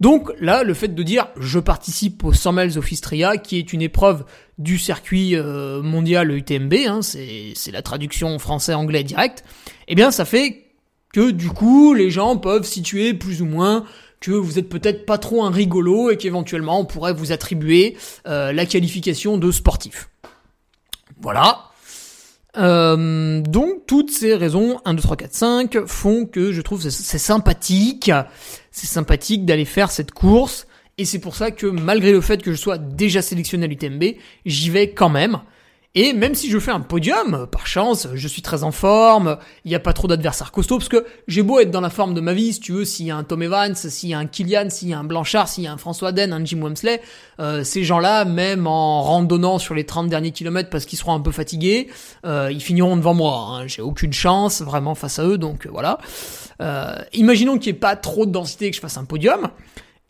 Donc 0.00 0.32
là, 0.40 0.64
le 0.64 0.74
fait 0.74 0.88
de 0.88 1.02
dire 1.02 1.28
je 1.38 1.58
participe 1.58 2.24
au 2.24 2.32
100 2.32 2.52
miles 2.52 2.78
of 2.78 2.90
Istria, 2.90 3.36
qui 3.36 3.58
est 3.58 3.72
une 3.72 3.82
épreuve 3.82 4.24
du 4.58 4.78
circuit 4.78 5.36
euh, 5.36 5.82
mondial 5.82 6.30
UTMB, 6.32 6.74
hein, 6.86 7.00
c'est 7.02 7.70
la 7.70 7.82
traduction 7.82 8.38
français-anglais 8.38 9.04
direct, 9.04 9.44
eh 9.88 9.94
bien 9.94 10.10
ça 10.10 10.24
fait 10.24 10.69
que 11.12 11.30
du 11.30 11.48
coup 11.48 11.94
les 11.94 12.10
gens 12.10 12.36
peuvent 12.36 12.66
situer 12.66 13.14
plus 13.14 13.42
ou 13.42 13.46
moins 13.46 13.84
que 14.20 14.32
vous 14.32 14.58
êtes 14.58 14.68
peut-être 14.68 15.06
pas 15.06 15.18
trop 15.18 15.44
un 15.44 15.50
rigolo 15.50 16.10
et 16.10 16.16
qu'éventuellement 16.16 16.80
on 16.80 16.84
pourrait 16.84 17.14
vous 17.14 17.32
attribuer 17.32 17.96
euh, 18.26 18.52
la 18.52 18.66
qualification 18.66 19.38
de 19.38 19.50
sportif. 19.50 20.10
Voilà. 21.20 21.64
Euh, 22.56 23.40
donc 23.40 23.86
toutes 23.86 24.10
ces 24.10 24.34
raisons 24.34 24.80
1, 24.84 24.94
2, 24.94 25.02
3, 25.02 25.16
4, 25.16 25.34
5 25.34 25.86
font 25.86 26.26
que 26.26 26.52
je 26.52 26.60
trouve 26.60 26.82
c'est 26.82 27.18
sympathique, 27.18 28.10
c'est 28.72 28.88
sympathique 28.88 29.44
d'aller 29.46 29.64
faire 29.64 29.90
cette 29.90 30.10
course 30.10 30.66
et 30.98 31.04
c'est 31.04 31.20
pour 31.20 31.34
ça 31.34 31.50
que 31.50 31.66
malgré 31.66 32.12
le 32.12 32.20
fait 32.20 32.42
que 32.42 32.52
je 32.52 32.56
sois 32.56 32.76
déjà 32.76 33.22
sélectionné 33.22 33.64
à 33.64 33.68
l'UTMB, 33.68 34.04
j'y 34.44 34.68
vais 34.68 34.90
quand 34.90 35.08
même. 35.08 35.38
Et 35.96 36.12
même 36.12 36.36
si 36.36 36.48
je 36.48 36.58
fais 36.60 36.70
un 36.70 36.80
podium, 36.80 37.48
par 37.50 37.66
chance, 37.66 38.06
je 38.14 38.28
suis 38.28 38.42
très 38.42 38.62
en 38.62 38.70
forme, 38.70 39.38
il 39.64 39.70
n'y 39.70 39.74
a 39.74 39.80
pas 39.80 39.92
trop 39.92 40.06
d'adversaires 40.06 40.52
costauds, 40.52 40.78
parce 40.78 40.88
que 40.88 41.04
j'ai 41.26 41.42
beau 41.42 41.58
être 41.58 41.72
dans 41.72 41.80
la 41.80 41.90
forme 41.90 42.14
de 42.14 42.20
ma 42.20 42.32
vie, 42.32 42.52
si 42.52 42.60
tu 42.60 42.70
veux, 42.70 42.84
s'il 42.84 43.06
y 43.06 43.10
a 43.10 43.16
un 43.16 43.24
Tom 43.24 43.42
Evans, 43.42 43.74
s'il 43.74 44.10
y 44.10 44.14
a 44.14 44.18
un 44.18 44.26
Kylian, 44.26 44.70
s'il 44.70 44.88
y 44.88 44.92
a 44.92 45.00
un 45.00 45.04
Blanchard, 45.04 45.48
s'il 45.48 45.64
y 45.64 45.66
a 45.66 45.72
un 45.72 45.78
François 45.78 46.12
Den, 46.12 46.32
un 46.32 46.44
Jim 46.44 46.62
Wemsley, 46.62 47.02
euh, 47.40 47.64
ces 47.64 47.82
gens-là, 47.82 48.24
même 48.24 48.68
en 48.68 49.02
randonnant 49.02 49.58
sur 49.58 49.74
les 49.74 49.84
30 49.84 50.08
derniers 50.08 50.30
kilomètres 50.30 50.70
parce 50.70 50.84
qu'ils 50.84 50.98
seront 50.98 51.12
un 51.12 51.20
peu 51.20 51.32
fatigués, 51.32 51.88
euh, 52.24 52.50
ils 52.52 52.62
finiront 52.62 52.96
devant 52.96 53.14
moi. 53.14 53.48
Hein. 53.50 53.66
J'ai 53.66 53.82
aucune 53.82 54.12
chance 54.12 54.62
vraiment 54.62 54.94
face 54.94 55.18
à 55.18 55.24
eux, 55.24 55.38
donc 55.38 55.66
euh, 55.66 55.70
voilà. 55.72 55.98
imaginons 57.14 57.58
qu'il 57.58 57.72
n'y 57.72 57.76
ait 57.76 57.80
pas 57.80 57.96
trop 57.96 58.26
de 58.26 58.30
densité 58.30 58.66
et 58.66 58.70
que 58.70 58.76
je 58.76 58.80
fasse 58.80 58.96
un 58.96 59.04
podium 59.04 59.50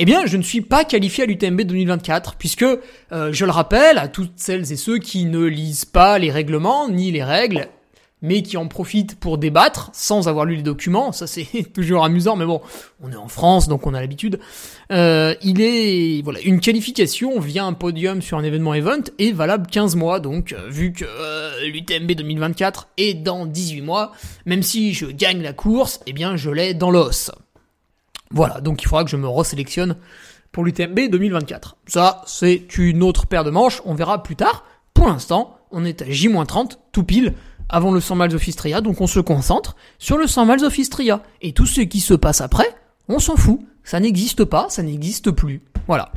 eh 0.03 0.07
bien, 0.07 0.25
je 0.25 0.39
ne 0.39 0.43
suis 0.43 0.63
pas 0.63 0.87
qualifié 0.87 1.25
à 1.25 1.27
l'UTMB 1.27 1.61
2024, 1.61 2.37
puisque, 2.37 2.63
euh, 2.63 2.79
je 3.33 3.45
le 3.45 3.51
rappelle 3.51 3.99
à 3.99 4.09
toutes 4.09 4.33
celles 4.37 4.73
et 4.73 4.77
ceux 4.77 4.97
qui 4.97 5.27
ne 5.27 5.45
lisent 5.45 5.85
pas 5.85 6.19
les 6.19 6.31
règlements 6.31 6.89
ni 6.89 7.11
les 7.11 7.23
règles, 7.23 7.69
mais 8.23 8.41
qui 8.41 8.57
en 8.57 8.67
profitent 8.67 9.21
pour 9.21 9.37
débattre 9.37 9.91
sans 9.93 10.27
avoir 10.27 10.47
lu 10.47 10.57
les 10.57 10.63
documents, 10.63 11.13
ça 11.13 11.27
c'est 11.27 11.47
toujours 11.75 12.03
amusant, 12.03 12.35
mais 12.35 12.47
bon, 12.47 12.63
on 13.03 13.13
est 13.13 13.17
en 13.17 13.29
France, 13.29 13.69
donc 13.69 13.87
on 13.87 13.93
a 13.93 14.01
l'habitude. 14.01 14.41
Euh, 14.91 15.35
il 15.43 15.61
est, 15.61 16.23
voilà, 16.25 16.41
une 16.41 16.61
qualification 16.61 17.39
via 17.39 17.67
un 17.67 17.75
podium 17.75 18.23
sur 18.23 18.39
un 18.39 18.43
événement 18.43 18.73
event 18.73 19.03
est 19.19 19.33
valable 19.33 19.67
15 19.67 19.97
mois, 19.97 20.19
donc 20.19 20.55
euh, 20.55 20.67
vu 20.71 20.95
que 20.95 21.05
l'UTMB 21.67 22.13
2024 22.13 22.89
est 22.97 23.13
dans 23.13 23.45
18 23.45 23.83
mois, 23.83 24.13
même 24.47 24.63
si 24.63 24.95
je 24.95 25.05
gagne 25.05 25.43
la 25.43 25.53
course, 25.53 26.01
eh 26.07 26.15
bien 26.15 26.37
je 26.37 26.49
l'ai 26.49 26.73
dans 26.73 26.91
l'os. 26.91 27.31
Voilà, 28.33 28.61
donc 28.61 28.83
il 28.83 28.87
faudra 28.87 29.05
que 29.05 29.11
je 29.11 29.17
me 29.17 29.29
resélectionne 29.29 29.97
pour 30.53 30.65
l'UTMB 30.65 31.11
2024. 31.11 31.77
Ça, 31.87 32.23
c'est 32.27 32.79
une 32.79 33.03
autre 33.03 33.27
paire 33.27 33.45
de 33.45 33.51
manches, 33.51 33.83
on 33.85 33.95
verra 33.95 34.23
plus 34.23 34.37
tard. 34.37 34.65
Pour 34.95 35.09
l'instant, 35.09 35.59
on 35.71 35.85
est 35.85 36.03
à 36.03 36.11
J-30, 36.11 36.79
tout 36.93 37.05
pile, 37.05 37.35
avant 37.69 37.93
le 37.93 38.01
100 38.01 38.17
miles 38.17 38.35
of 38.35 38.47
Istria, 38.47 38.81
donc 38.81 39.01
on 39.01 39.07
se 39.07 39.21
concentre 39.21 39.77
sur 39.99 40.19
le 40.19 40.27
100 40.27 40.47
miles 40.47 40.65
of 40.65 40.77
Istria. 40.77 41.23
Et 41.41 41.53
tout 41.53 41.67
ce 41.67 41.81
qui 41.83 42.01
se 42.01 42.15
passe 42.15 42.41
après, 42.41 42.75
on 43.09 43.19
s'en 43.19 43.37
fout. 43.37 43.61
Ça 43.85 44.01
n'existe 44.01 44.45
pas, 44.45 44.67
ça 44.69 44.83
n'existe 44.83 45.31
plus. 45.31 45.63
Voilà. 45.87 46.13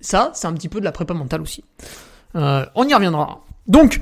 Ça, 0.00 0.32
c'est 0.34 0.46
un 0.46 0.52
petit 0.52 0.68
peu 0.68 0.80
de 0.80 0.84
la 0.84 0.92
prépa 0.92 1.14
mentale 1.14 1.40
aussi. 1.40 1.64
Euh, 2.34 2.66
on 2.74 2.86
y 2.86 2.94
reviendra. 2.94 3.40
Donc, 3.66 4.00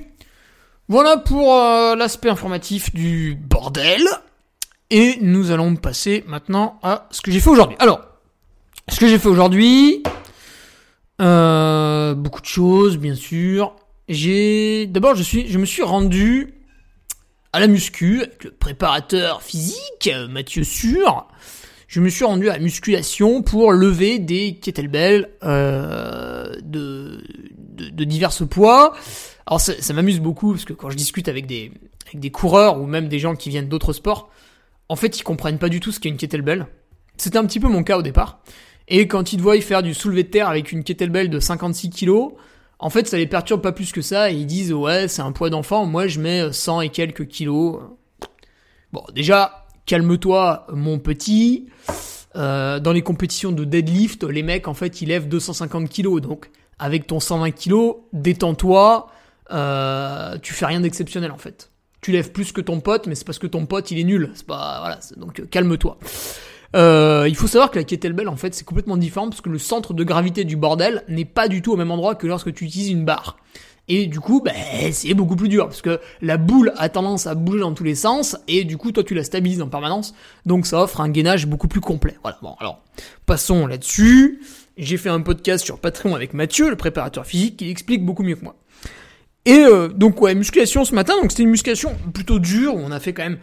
voilà 0.89 1.19
pour 1.19 1.55
euh, 1.55 1.95
l'aspect 1.95 2.31
informatif 2.31 2.93
du 2.95 3.37
bordel. 3.37 4.03
Et 4.91 5.19
nous 5.21 5.53
allons 5.53 5.77
passer 5.77 6.25
maintenant 6.27 6.81
à 6.83 7.07
ce 7.13 7.21
que 7.21 7.31
j'ai 7.31 7.39
fait 7.39 7.51
aujourd'hui. 7.51 7.77
Alors, 7.79 8.01
ce 8.89 8.99
que 8.99 9.07
j'ai 9.07 9.19
fait 9.19 9.29
aujourd'hui, 9.29 10.03
euh, 11.21 12.15
beaucoup 12.15 12.41
de 12.41 12.47
choses, 12.47 12.99
bien 12.99 13.15
sûr. 13.15 13.77
J'ai 14.09 14.87
d'abord, 14.87 15.15
je 15.15 15.23
suis, 15.23 15.47
je 15.47 15.59
me 15.59 15.65
suis 15.65 15.83
rendu 15.83 16.55
à 17.53 17.61
la 17.61 17.69
muscu 17.69 18.23
avec 18.23 18.45
le 18.45 18.51
préparateur 18.51 19.43
physique 19.43 20.11
Mathieu 20.29 20.65
Sûr. 20.65 21.29
Je 21.87 22.01
me 22.01 22.09
suis 22.09 22.25
rendu 22.25 22.49
à 22.49 22.55
la 22.55 22.59
musculation 22.59 23.43
pour 23.43 23.73
lever 23.73 24.19
des 24.19 24.55
kettlebells 24.57 25.29
euh, 25.45 26.53
de, 26.63 27.23
de, 27.77 28.05
divers 28.05 28.33
poids. 28.49 28.95
Alors 29.47 29.61
ça, 29.61 29.93
m'amuse 29.93 30.21
beaucoup 30.21 30.53
parce 30.53 30.65
que 30.65 30.73
quand 30.73 30.91
je 30.91 30.97
discute 30.97 31.29
avec 31.29 31.47
des 31.47 32.31
coureurs 32.33 32.81
ou 32.81 32.87
même 32.87 33.09
des 33.09 33.21
gens 33.21 33.37
qui 33.37 33.51
viennent 33.51 33.69
d'autres 33.69 33.93
sports, 33.93 34.31
en 34.91 34.97
fait, 34.97 35.21
ils 35.21 35.23
comprennent 35.23 35.59
pas 35.59 35.69
du 35.69 35.79
tout 35.79 35.93
ce 35.93 36.01
qu'est 36.01 36.09
une 36.09 36.17
kettlebell. 36.17 36.67
C'était 37.17 37.39
un 37.39 37.47
petit 37.47 37.61
peu 37.61 37.69
mon 37.69 37.85
cas 37.85 37.97
au 37.97 38.03
départ. 38.03 38.41
Et 38.89 39.07
quand 39.07 39.33
ils 39.33 39.37
te 39.37 39.43
voient 39.43 39.59
faire 39.61 39.85
du 39.85 39.95
soulevé 39.95 40.25
de 40.25 40.31
terre 40.31 40.49
avec 40.49 40.73
une 40.73 40.83
kettlebell 40.83 41.31
de 41.31 41.39
56 41.39 41.91
kg, 41.91 42.11
en 42.81 42.91
fait, 42.91 43.07
ça 43.07 43.17
les 43.17 43.29
perturbe 43.29 43.63
pas 43.63 43.71
plus 43.71 43.93
que 43.93 44.03
ça 44.03 44.31
ils 44.31 44.47
disent 44.47 44.73
ouais, 44.73 45.07
c'est 45.07 45.23
un 45.23 45.31
poids 45.31 45.49
d'enfant, 45.49 45.87
moi 45.87 46.09
je 46.09 46.19
mets 46.19 46.53
100 46.53 46.81
et 46.81 46.89
quelques 46.89 47.29
kilos. 47.29 47.79
Bon, 48.93 49.05
déjà, 49.15 49.65
calme-toi, 49.87 50.67
mon 50.73 50.99
petit. 50.99 51.69
Euh, 52.35 52.81
dans 52.81 52.93
les 52.93 53.03
compétitions 53.03 53.53
de 53.53 53.63
deadlift, 53.63 54.25
les 54.25 54.43
mecs, 54.43 54.67
en 54.67 54.75
fait, 54.75 55.03
ils 55.03 55.09
lèvent 55.11 55.29
250 55.29 55.89
kilos. 55.89 56.21
Donc, 56.21 56.51
avec 56.81 57.07
ton 57.07 57.21
120 57.21 57.53
kilos, 57.53 57.95
détends-toi. 58.13 59.07
Euh, 59.53 60.37
tu 60.43 60.53
fais 60.53 60.67
rien 60.67 60.81
d'exceptionnel, 60.81 61.31
en 61.31 61.39
fait 61.39 61.70
tu 62.01 62.13
lèves 62.13 62.33
plus 62.33 62.53
que 62.53 62.61
ton 62.61 62.81
pote, 62.81 63.07
mais 63.07 63.15
c'est 63.15 63.25
parce 63.25 63.39
que 63.39 63.47
ton 63.47 63.67
pote 63.67 63.91
il 63.91 63.99
est 63.99 64.05
nul. 64.05 64.31
C'est 64.35 64.47
pas 64.47 64.79
voilà, 64.81 64.99
donc 65.17 65.41
euh, 65.41 65.47
calme-toi. 65.51 65.99
Euh, 66.77 67.27
il 67.29 67.35
faut 67.35 67.49
savoir 67.49 67.71
que 67.71 67.79
la 67.79 67.85
kettlebell 67.85 68.29
en 68.29 68.37
fait 68.37 68.55
c'est 68.55 68.65
complètement 68.65 68.97
différent 68.97 69.29
parce 69.29 69.41
que 69.41 69.49
le 69.49 69.59
centre 69.59 69.93
de 69.93 70.05
gravité 70.05 70.45
du 70.45 70.57
bordel 70.57 71.03
n'est 71.09 71.25
pas 71.25 71.49
du 71.49 71.63
tout 71.63 71.73
au 71.73 71.77
même 71.77 71.91
endroit 71.91 72.15
que 72.15 72.27
lorsque 72.27 72.55
tu 72.55 72.65
utilises 72.65 72.91
une 72.91 73.05
barre. 73.05 73.37
Et 73.93 74.07
du 74.07 74.21
coup, 74.21 74.41
ben, 74.41 74.55
c'est 74.93 75.15
beaucoup 75.15 75.35
plus 75.35 75.49
dur 75.49 75.67
parce 75.67 75.83
que 75.83 75.99
la 76.23 76.37
boule 76.37 76.73
a 76.77 76.89
tendance 76.89 77.27
à 77.27 77.35
bouger 77.35 77.59
dans 77.59 77.75
tous 77.75 77.83
les 77.83 77.97
sens 77.97 78.37
et 78.47 78.63
du 78.63 78.77
coup, 78.77 78.93
toi, 78.93 79.03
tu 79.03 79.15
la 79.15 79.25
stabilises 79.25 79.61
en 79.61 79.69
permanence. 79.69 80.15
Donc, 80.47 80.67
ça 80.67 80.81
offre 80.81 81.01
un 81.01 81.09
gainage 81.09 81.49
beaucoup 81.49 81.67
plus 81.67 81.81
complet. 81.81 82.17
Voilà. 82.23 82.39
Bon, 82.41 82.55
alors, 82.61 82.85
passons 83.27 83.67
là-dessus. 83.67 84.43
J'ai 84.79 84.97
fait 84.97 85.09
un 85.09 85.21
podcast 85.21 85.65
sur 85.65 85.81
Patreon 85.81 86.15
avec 86.15 86.35
Mathieu, 86.35 86.71
le 86.71 86.77
préparateur 86.77 87.27
physique, 87.27 87.57
qui 87.57 87.69
explique 87.69 88.07
beaucoup 88.07 88.23
mieux 88.23 88.37
que 88.37 88.45
moi. 88.45 88.55
Et 89.47 89.65
euh, 89.65 89.89
donc 89.89 90.21
ouais, 90.21 90.35
musculation 90.35 90.85
ce 90.85 90.95
matin, 90.95 91.15
donc 91.21 91.31
c'était 91.31 91.45
une 91.45 91.51
musculation 91.51 91.97
plutôt 92.13 92.39
dure, 92.39 92.75
on 92.75 92.91
a 92.91 93.01
fait 93.01 93.15
quand 93.15 93.23
même 93.23 93.39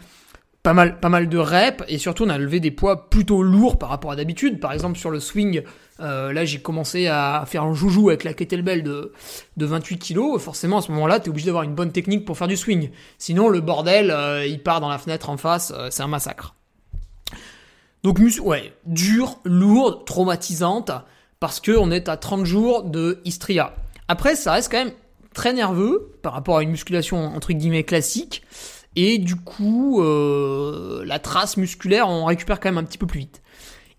pas 0.61 0.73
mal, 0.73 0.99
pas 0.99 1.09
mal 1.09 1.27
de 1.27 1.37
reps 1.37 1.83
et 1.87 1.97
surtout 1.97 2.25
on 2.25 2.29
a 2.29 2.37
levé 2.37 2.59
des 2.59 2.71
poids 2.71 3.09
plutôt 3.09 3.41
lourds 3.41 3.79
par 3.79 3.89
rapport 3.89 4.11
à 4.11 4.15
d'habitude. 4.15 4.59
Par 4.59 4.73
exemple 4.73 4.97
sur 4.99 5.09
le 5.09 5.19
swing, 5.19 5.63
euh, 5.99 6.33
là 6.33 6.45
j'ai 6.45 6.59
commencé 6.59 7.07
à 7.07 7.45
faire 7.47 7.63
un 7.63 7.73
joujou 7.73 8.09
avec 8.09 8.23
la 8.23 8.33
kettlebell 8.33 8.83
de, 8.83 9.11
de 9.55 9.65
28 9.65 9.97
kg. 9.97 10.37
Forcément 10.37 10.79
à 10.79 10.81
ce 10.81 10.91
moment-là 10.91 11.19
t'es 11.19 11.29
obligé 11.29 11.47
d'avoir 11.47 11.63
une 11.63 11.73
bonne 11.73 11.91
technique 11.91 12.25
pour 12.25 12.37
faire 12.37 12.47
du 12.47 12.57
swing. 12.57 12.91
Sinon 13.17 13.49
le 13.49 13.61
bordel 13.61 14.11
euh, 14.11 14.45
il 14.45 14.61
part 14.61 14.81
dans 14.81 14.89
la 14.89 14.99
fenêtre 14.99 15.31
en 15.31 15.37
face, 15.37 15.73
c'est 15.89 16.03
un 16.03 16.07
massacre. 16.07 16.53
Donc 18.03 18.19
mus 18.19 18.39
ouais, 18.39 18.71
dur, 18.85 19.39
lourde, 19.45 20.05
traumatisante 20.05 20.91
parce 21.39 21.59
que 21.59 21.71
on 21.71 21.89
est 21.89 22.07
à 22.07 22.17
30 22.17 22.45
jours 22.45 22.83
de 22.83 23.19
Istria. 23.25 23.73
Après 24.07 24.35
ça 24.35 24.53
reste 24.53 24.69
quand 24.69 24.83
même 24.83 24.93
très 25.37 25.53
nerveux 25.53 26.17
par 26.23 26.33
rapport 26.33 26.57
à 26.57 26.63
une 26.63 26.71
musculation 26.71 27.27
entre 27.27 27.53
guillemets 27.53 27.83
classique. 27.83 28.41
Et 28.95 29.19
du 29.19 29.35
coup, 29.35 30.01
euh, 30.01 31.05
la 31.05 31.19
trace 31.19 31.57
musculaire, 31.57 32.09
on 32.09 32.25
récupère 32.25 32.59
quand 32.59 32.69
même 32.69 32.79
un 32.79 32.83
petit 32.83 32.97
peu 32.97 33.05
plus 33.05 33.19
vite. 33.19 33.43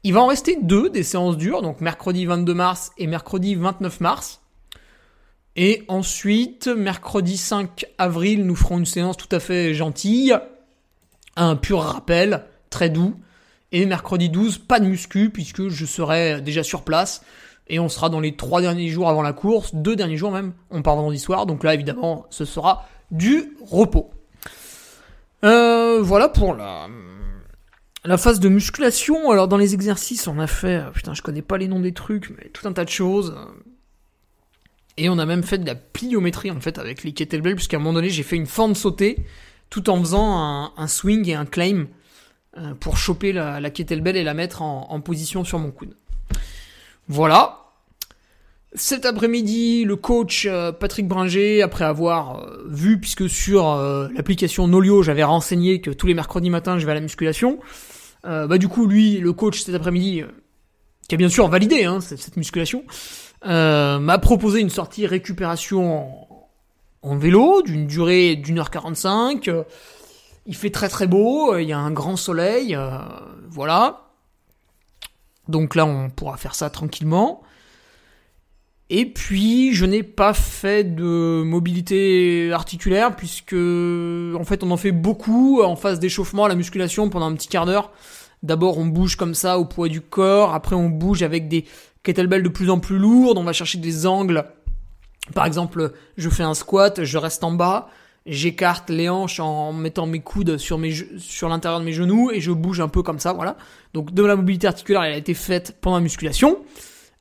Il 0.03 0.15
va 0.15 0.21
en 0.21 0.27
rester 0.27 0.59
deux 0.61 0.91
des 0.91 1.05
séances 1.05 1.37
dures, 1.37 1.63
donc 1.63 1.81
mercredi 1.81 2.27
22 2.27 2.55
mars 2.55 2.91
et 2.99 3.07
mercredi 3.07 3.55
29 3.55 4.01
mars. 4.01 4.41
Et 5.55 5.85
ensuite, 5.87 6.67
mercredi 6.67 7.37
5 7.37 7.87
avril, 7.99 8.45
nous 8.45 8.57
ferons 8.57 8.79
une 8.79 8.87
séance 8.87 9.17
tout 9.17 9.29
à 9.31 9.39
fait 9.39 9.75
gentille, 9.75 10.37
un 11.37 11.55
pur 11.55 11.79
rappel, 11.83 12.45
très 12.69 12.91
doux. 12.91 13.15
Et 13.71 13.87
mercredi 13.87 14.29
12, 14.29 14.59
pas 14.59 14.81
de 14.81 14.87
muscu, 14.87 15.31
puisque 15.31 15.69
je 15.69 15.87
serai 15.87 16.41
déjà 16.41 16.65
sur 16.65 16.83
place. 16.83 17.23
Et 17.69 17.79
on 17.79 17.89
sera 17.89 18.09
dans 18.09 18.21
les 18.21 18.35
trois 18.35 18.61
derniers 18.61 18.89
jours 18.89 19.09
avant 19.09 19.23
la 19.23 19.33
course, 19.33 19.75
deux 19.75 19.95
derniers 19.95 20.17
jours 20.17 20.33
même, 20.33 20.55
on 20.71 20.83
part 20.83 20.97
vendredi 20.97 21.19
soir. 21.19 21.47
Donc 21.47 21.65
là, 21.65 21.75
évidemment, 21.75 22.27
ce 22.31 22.45
sera 22.45 22.89
du 23.11 23.57
repos. 23.61 24.11
Euh, 25.45 26.01
voilà 26.03 26.29
pour 26.29 26.55
la, 26.55 26.89
phase 28.17 28.41
de 28.41 28.49
musculation. 28.49 29.31
Alors 29.31 29.49
dans 29.49 29.59
les 29.59 29.75
exercices, 29.75 30.27
on 30.27 30.39
a 30.39 30.47
fait, 30.47 30.83
putain, 30.95 31.15
je 31.15 31.23
connais 31.23 31.43
pas 31.43 31.59
les 31.59 31.69
noms 31.69 31.81
des 31.81 31.93
trucs, 31.93 32.31
mais 32.31 32.49
tout 32.49 32.67
un 32.67 32.73
tas 32.73 32.85
de 32.85 32.91
choses. 32.91 33.37
Et 34.97 35.09
on 35.09 35.19
a 35.19 35.27
même 35.27 35.45
fait 35.45 35.59
de 35.59 35.67
la 35.67 35.75
pliométrie 35.75 36.51
en 36.51 36.61
fait 36.61 36.79
avec 36.79 37.05
les 37.05 37.13
kettlebells, 37.13 37.55
puisqu'à 37.55 37.77
un 37.77 37.81
moment 37.81 37.93
donné, 37.93 38.09
j'ai 38.09 38.23
fait 38.23 38.37
une 38.37 38.47
forme 38.47 38.75
sautée 38.75 39.25
tout 39.71 39.91
en 39.91 40.01
faisant 40.01 40.73
un, 40.77 40.87
swing 40.89 41.29
et 41.29 41.35
un 41.35 41.45
claim 41.45 41.89
euh, 42.57 42.75
pour 42.75 42.97
choper 42.97 43.33
la, 43.33 43.71
kettlebell 43.71 44.17
et 44.17 44.25
la 44.25 44.33
mettre 44.33 44.63
en 44.63 45.01
position 45.03 45.45
sur 45.45 45.59
mon 45.59 45.71
coude. 45.71 45.95
Voilà. 47.09 47.59
Cet 48.75 49.07
après-midi, 49.07 49.85
le 49.85 49.97
coach 49.97 50.47
euh, 50.47 50.73
Patrick 50.73 51.09
Bringer, 51.09 51.63
après 51.63 51.85
avoir 51.85 52.41
euh, 52.41 52.67
vu, 52.69 53.01
puisque 53.01 53.29
sur 53.29 53.71
euh, 53.71 54.09
l'application 54.15 54.69
Nolio, 54.69 55.03
j'avais 55.03 55.25
renseigné 55.25 55.81
que 55.81 55.91
tous 55.91 56.07
les 56.07 56.13
mercredis 56.13 56.51
matins, 56.51 56.79
je 56.79 56.85
vais 56.85 56.93
à 56.93 56.95
la 56.95 57.01
musculation, 57.01 57.59
bah 58.25 58.59
du 58.59 58.69
coup, 58.69 58.87
lui, 58.87 59.21
le 59.21 59.33
coach 59.33 59.61
cet 59.63 59.75
après-midi, 59.75 60.23
qui 61.09 61.15
a 61.15 61.19
bien 61.19 61.31
sûr 61.31 61.49
validé 61.49 61.85
hein, 61.85 62.01
cette, 62.03 62.37
musculation, 62.37 62.85
m'a 63.43 64.19
proposé 64.19 64.61
une 64.61 64.69
sortie 64.69 65.07
récupération 65.07 66.27
en, 67.01 67.17
vélo 67.17 67.63
d'une 67.63 67.87
durée 67.87 68.37
d'une 68.37 68.59
heure 68.59 68.71
45. 68.71 69.51
il 70.45 70.55
fait 70.55 70.69
très 70.69 70.91
très 70.91 71.07
beau, 71.07 71.57
il 71.57 71.67
y 71.67 71.73
a 71.73 71.79
un 71.79 71.91
grand 71.91 72.17
soleil, 72.17 72.79
voilà. 73.49 74.08
Donc 75.49 75.75
là, 75.75 75.87
on 75.87 76.11
pourra 76.11 76.37
faire 76.37 76.55
ça 76.55 76.71
tranquillement. 76.71 77.43
Et 78.91 79.05
puis, 79.05 79.75
je 79.75 79.85
n'ai 79.85 80.03
pas 80.03 80.33
fait 80.33 80.83
de 80.83 81.43
mobilité 81.45 82.51
articulaire 82.53 83.17
puisque, 83.17 83.53
en 83.53 84.45
fait, 84.45 84.63
on 84.63 84.71
en 84.71 84.77
fait 84.79 84.93
beaucoup 84.93 85.63
en 85.63 85.77
phase 85.77 85.99
d'échauffement 85.99 86.47
à 86.47 86.49
la 86.49 86.55
musculation 86.55 87.11
pendant 87.11 87.27
un 87.27 87.35
petit 87.35 87.49
quart 87.49 87.67
d'heure. 87.67 87.93
D'abord, 88.43 88.79
on 88.79 88.87
bouge 88.87 89.17
comme 89.17 89.35
ça 89.35 89.59
au 89.59 89.67
poids 89.67 89.89
du 89.89 90.01
corps. 90.01 90.55
Après, 90.55 90.75
on 90.75 90.89
bouge 90.89 91.23
avec 91.23 91.49
des 91.49 91.67
kettlebells 92.03 92.43
de 92.43 92.49
plus 92.49 92.71
en 92.71 92.79
plus 92.79 92.99
lourdes. 92.99 93.37
On 93.37 93.45
va 93.45 93.53
chercher 93.53 93.79
des 93.79 94.07
angles. 94.07 94.45
Par 95.35 95.45
exemple, 95.45 95.93
je 96.17 96.31
fais 96.31 96.43
un 96.43 96.55
squat, 96.55 97.05
je 97.05 97.19
reste 97.19 97.45
en 97.45 97.53
bas, 97.53 97.89
j'écarte 98.27 98.91
les 98.91 99.09
hanches 99.09 99.41
en 99.41 99.73
mettant 99.73 100.07
mes 100.07 100.21
coudes 100.21 100.59
sur 100.59 100.79
l'intérieur 100.79 101.81
de 101.81 101.85
mes 101.85 101.93
genoux 101.93 102.31
et 102.31 102.41
je 102.41 102.53
bouge 102.53 102.81
un 102.81 102.89
peu 102.89 103.03
comme 103.03 103.19
ça, 103.19 103.33
voilà. 103.33 103.57
Donc 103.95 104.13
de 104.13 104.23
la 104.25 104.37
mobilité 104.37 104.67
articulaire, 104.67 105.03
elle 105.03 105.15
a 105.15 105.17
été 105.17 105.35
faite 105.35 105.77
pendant 105.81 105.97
la 105.97 106.03
musculation. 106.03 106.59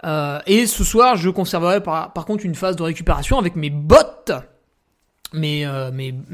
Euh, 0.05 0.39
et 0.45 0.67
ce 0.67 0.83
soir, 0.83 1.15
je 1.17 1.29
conserverai 1.29 1.81
par, 1.81 2.13
contre 2.13 2.45
une 2.45 2.55
phase 2.55 2.75
de 2.75 2.83
récupération 2.83 3.39
avec 3.39 3.55
mes 3.55 3.69
bottes, 3.69 4.31
mes, 5.33 5.65
euh, 5.65 5.91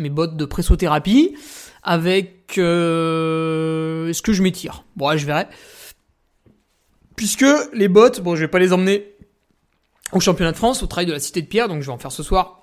bottes 0.09 0.35
de 0.35 0.45
pressothérapie, 0.45 1.35
avec... 1.83 2.57
Euh, 2.57 4.09
est-ce 4.09 4.21
que 4.21 4.33
je 4.33 4.43
m'étire? 4.43 4.83
Bon, 4.95 5.15
je 5.17 5.25
verrai. 5.25 5.47
Puisque 7.15 7.45
les 7.73 7.87
bottes, 7.87 8.21
bon, 8.21 8.35
je 8.35 8.41
vais 8.41 8.47
pas 8.47 8.59
les 8.59 8.73
emmener 8.73 9.13
au 10.11 10.19
championnat 10.19 10.51
de 10.51 10.57
France, 10.57 10.83
au 10.83 10.87
travail 10.87 11.05
de 11.05 11.13
la 11.13 11.19
Cité 11.19 11.41
de 11.41 11.47
Pierre, 11.47 11.67
donc 11.67 11.81
je 11.81 11.87
vais 11.87 11.93
en 11.93 11.97
faire 11.97 12.11
ce 12.11 12.23
soir. 12.23 12.62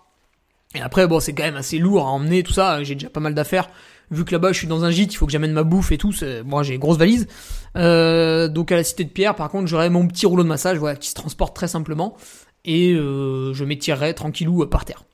Et 0.74 0.80
après, 0.80 1.06
bon, 1.06 1.20
c'est 1.20 1.32
quand 1.32 1.42
même 1.42 1.56
assez 1.56 1.78
lourd 1.78 2.06
à 2.06 2.10
emmener 2.10 2.42
tout 2.42 2.52
ça. 2.52 2.82
J'ai 2.84 2.94
déjà 2.94 3.10
pas 3.10 3.20
mal 3.20 3.34
d'affaires 3.34 3.68
vu 4.10 4.24
que 4.24 4.32
là-bas 4.32 4.52
je 4.52 4.58
suis 4.58 4.66
dans 4.66 4.84
un 4.84 4.90
gîte, 4.90 5.12
il 5.12 5.16
faut 5.16 5.26
que 5.26 5.32
j'amène 5.32 5.52
ma 5.52 5.62
bouffe 5.62 5.92
et 5.92 5.98
tout. 5.98 6.12
Moi 6.44 6.62
j'ai 6.62 6.74
une 6.74 6.80
grosse 6.80 6.98
valise. 6.98 7.28
Euh, 7.76 8.48
donc 8.48 8.72
à 8.72 8.76
la 8.76 8.84
Cité 8.84 9.04
de 9.04 9.10
Pierre, 9.10 9.34
par 9.34 9.48
contre, 9.48 9.66
j'aurai 9.66 9.90
mon 9.90 10.06
petit 10.06 10.26
rouleau 10.26 10.42
de 10.42 10.48
massage, 10.48 10.78
voilà, 10.78 10.96
qui 10.96 11.08
se 11.08 11.14
transporte 11.14 11.54
très 11.54 11.68
simplement, 11.68 12.16
et 12.64 12.92
euh, 12.92 13.54
je 13.54 13.64
m'étirerai 13.64 14.14
tranquillou 14.14 14.62
euh, 14.62 14.66
par 14.68 14.84
terre. 14.84 15.04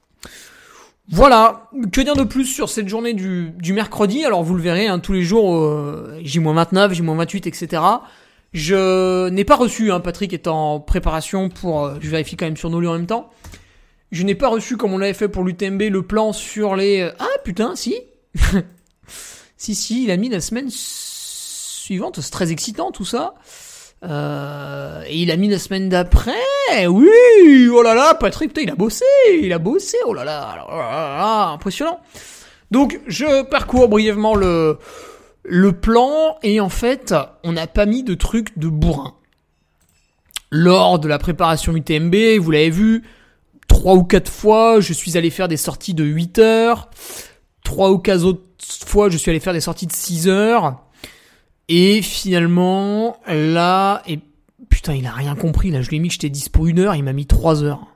Voilà, 1.08 1.70
que 1.92 2.00
dire 2.00 2.16
de 2.16 2.24
plus 2.24 2.46
sur 2.46 2.68
cette 2.68 2.88
journée 2.88 3.14
du, 3.14 3.52
du 3.58 3.72
mercredi? 3.72 4.24
Alors 4.24 4.42
vous 4.42 4.54
le 4.54 4.62
verrez, 4.62 4.88
hein, 4.88 4.98
tous 4.98 5.12
les 5.12 5.22
jours, 5.22 5.54
euh, 5.54 6.18
J-29, 6.22 6.94
J-28, 6.94 7.46
etc. 7.46 7.82
Je 8.52 9.28
n'ai 9.28 9.44
pas 9.44 9.54
reçu, 9.54 9.92
hein, 9.92 10.00
Patrick 10.00 10.32
est 10.32 10.48
en 10.48 10.80
préparation 10.80 11.48
pour, 11.48 11.84
euh, 11.84 11.94
je 12.00 12.08
vérifie 12.08 12.36
quand 12.36 12.46
même 12.46 12.56
sur 12.56 12.70
nos 12.70 12.80
lieux 12.80 12.88
en 12.88 12.94
même 12.94 13.06
temps. 13.06 13.30
Je 14.12 14.22
n'ai 14.22 14.34
pas 14.34 14.48
reçu, 14.48 14.76
comme 14.76 14.92
on 14.92 14.98
l'avait 14.98 15.14
fait 15.14 15.28
pour 15.28 15.44
l'UTMB, 15.44 15.82
le 15.82 16.02
plan 16.02 16.32
sur 16.32 16.76
les... 16.76 17.00
Euh, 17.00 17.12
ah 17.18 17.38
putain, 17.44 17.74
si 17.76 17.94
Si, 19.56 19.74
si, 19.74 20.04
il 20.04 20.10
a 20.10 20.16
mis 20.16 20.28
la 20.28 20.40
semaine 20.40 20.68
suivante. 20.70 22.20
C'est 22.20 22.30
très 22.30 22.52
excitant 22.52 22.90
tout 22.92 23.04
ça. 23.04 23.34
Euh, 24.04 25.02
et 25.06 25.22
il 25.22 25.30
a 25.30 25.36
mis 25.36 25.48
la 25.48 25.58
semaine 25.58 25.88
d'après. 25.88 26.32
Oui, 26.86 27.68
oh 27.72 27.82
là 27.82 27.94
là, 27.94 28.14
Patrick, 28.14 28.50
putain, 28.50 28.62
il 28.62 28.70
a 28.70 28.74
bossé, 28.74 29.04
il 29.40 29.52
a 29.52 29.58
bossé. 29.58 29.96
Oh 30.06 30.12
là 30.12 30.24
là, 30.24 30.66
oh 30.68 30.76
là 30.76 31.16
là, 31.16 31.48
impressionnant. 31.48 32.00
Donc, 32.70 33.00
je 33.06 33.42
parcours 33.44 33.88
brièvement 33.88 34.34
le 34.34 34.78
le 35.48 35.72
plan 35.72 36.38
et 36.42 36.60
en 36.60 36.68
fait, 36.68 37.14
on 37.44 37.52
n'a 37.52 37.66
pas 37.66 37.86
mis 37.86 38.02
de 38.02 38.14
trucs 38.14 38.58
de 38.58 38.68
bourrin. 38.68 39.14
Lors 40.50 40.98
de 40.98 41.08
la 41.08 41.18
préparation 41.18 41.74
UTMB, 41.74 42.38
vous 42.40 42.50
l'avez 42.50 42.70
vu, 42.70 43.02
trois 43.80 43.94
ou 43.94 44.04
quatre 44.04 44.30
fois, 44.30 44.80
je 44.80 44.92
suis 44.92 45.16
allé 45.18 45.30
faire 45.30 45.48
des 45.48 45.56
sorties 45.56 45.94
de 45.94 46.04
8 46.04 46.38
heures. 46.38 46.90
Trois 47.62 47.90
ou 47.90 47.98
quatre 47.98 48.24
autres 48.24 48.42
fois, 48.86 49.10
je 49.10 49.16
suis 49.16 49.30
allé 49.30 49.40
faire 49.40 49.52
des 49.52 49.60
sorties 49.60 49.86
de 49.86 49.92
6 49.92 50.28
heures. 50.28 50.80
Et 51.68 52.00
finalement, 52.00 53.18
là, 53.26 54.02
et 54.06 54.20
putain, 54.70 54.94
il 54.94 55.06
a 55.06 55.12
rien 55.12 55.34
compris. 55.34 55.70
Là, 55.70 55.82
je 55.82 55.90
lui 55.90 55.96
ai 55.96 56.00
mis 56.00 56.08
que 56.08 56.14
j'étais 56.14 56.30
dispo 56.30 56.66
une 56.66 56.78
heure, 56.78 56.94
il 56.94 57.02
m'a 57.02 57.12
mis 57.12 57.26
3 57.26 57.64
heures. 57.64 57.86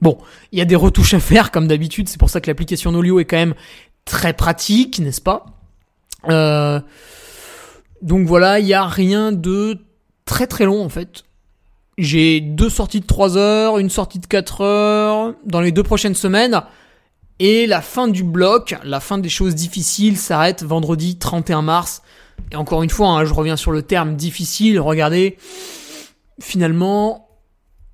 Bon, 0.00 0.18
il 0.52 0.58
y 0.58 0.62
a 0.62 0.64
des 0.64 0.76
retouches 0.76 1.14
à 1.14 1.20
faire, 1.20 1.50
comme 1.50 1.68
d'habitude. 1.68 2.08
C'est 2.08 2.18
pour 2.18 2.30
ça 2.30 2.40
que 2.40 2.48
l'application 2.48 2.92
Nolio 2.92 3.20
est 3.20 3.24
quand 3.24 3.36
même 3.36 3.54
très 4.04 4.32
pratique, 4.32 4.98
n'est-ce 5.00 5.20
pas? 5.20 5.46
Euh, 6.28 6.80
Donc 8.02 8.26
voilà, 8.26 8.58
il 8.58 8.66
y 8.66 8.74
a 8.74 8.86
rien 8.86 9.32
de 9.32 9.78
très 10.24 10.46
très 10.46 10.64
long 10.64 10.82
en 10.82 10.88
fait. 10.88 11.24
J'ai 11.98 12.42
deux 12.42 12.68
sorties 12.68 13.00
de 13.00 13.06
3 13.06 13.38
heures, 13.38 13.78
une 13.78 13.88
sortie 13.88 14.18
de 14.18 14.26
4 14.26 14.60
heures 14.60 15.34
dans 15.44 15.62
les 15.62 15.72
deux 15.72 15.82
prochaines 15.82 16.14
semaines. 16.14 16.60
Et 17.38 17.66
la 17.66 17.80
fin 17.80 18.06
du 18.06 18.22
bloc, 18.22 18.74
la 18.84 19.00
fin 19.00 19.16
des 19.16 19.28
choses 19.30 19.54
difficiles 19.54 20.18
s'arrête 20.18 20.62
vendredi 20.62 21.16
31 21.16 21.62
mars. 21.62 22.02
Et 22.52 22.56
encore 22.56 22.82
une 22.82 22.90
fois, 22.90 23.08
hein, 23.08 23.24
je 23.24 23.32
reviens 23.32 23.56
sur 23.56 23.72
le 23.72 23.80
terme 23.80 24.14
difficile. 24.14 24.78
Regardez, 24.78 25.38
finalement, 26.38 27.28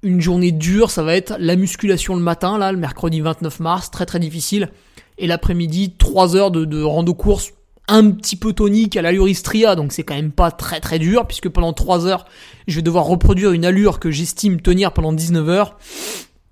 une 0.03 0.21
journée 0.21 0.51
dure, 0.51 0.91
ça 0.91 1.05
va 1.05 1.15
être 1.15 1.37
la 1.39 1.55
musculation 1.55 2.17
le 2.17 2.23
matin, 2.23 2.59
là, 2.59 2.73
le 2.73 2.79
mercredi 2.79 3.21
29 3.21 3.61
mars, 3.61 3.91
très 3.93 4.07
très 4.07 4.19
difficile. 4.19 4.71
Et 5.19 5.29
l'après-midi, 5.29 5.95
3 5.97 6.35
heures 6.35 6.51
de, 6.51 6.65
de 6.65 6.83
rando 6.83 7.15
course 7.15 7.53
un 7.89 8.11
petit 8.11 8.37
peu 8.37 8.53
tonique 8.53 8.97
à 8.97 9.03
l'allure 9.03 9.29
Istria, 9.29 9.75
donc 9.75 9.93
c'est 9.93 10.05
quand 10.05 10.15
même 10.15 10.33
pas 10.33 10.51
très 10.51 10.81
très 10.81 10.99
dur, 10.99 11.27
puisque 11.27 11.49
pendant 11.49 11.73
3 11.73 12.07
heures, 12.07 12.25
je 12.69 12.77
vais 12.77 12.83
devoir 12.83 13.05
reproduire 13.05 13.53
une 13.53 13.65
allure 13.65 14.01
que 14.01 14.11
j'estime 14.11 14.61
tenir 14.61 14.93
pendant 14.93 15.13
19 15.13 15.49
heures. 15.49 15.79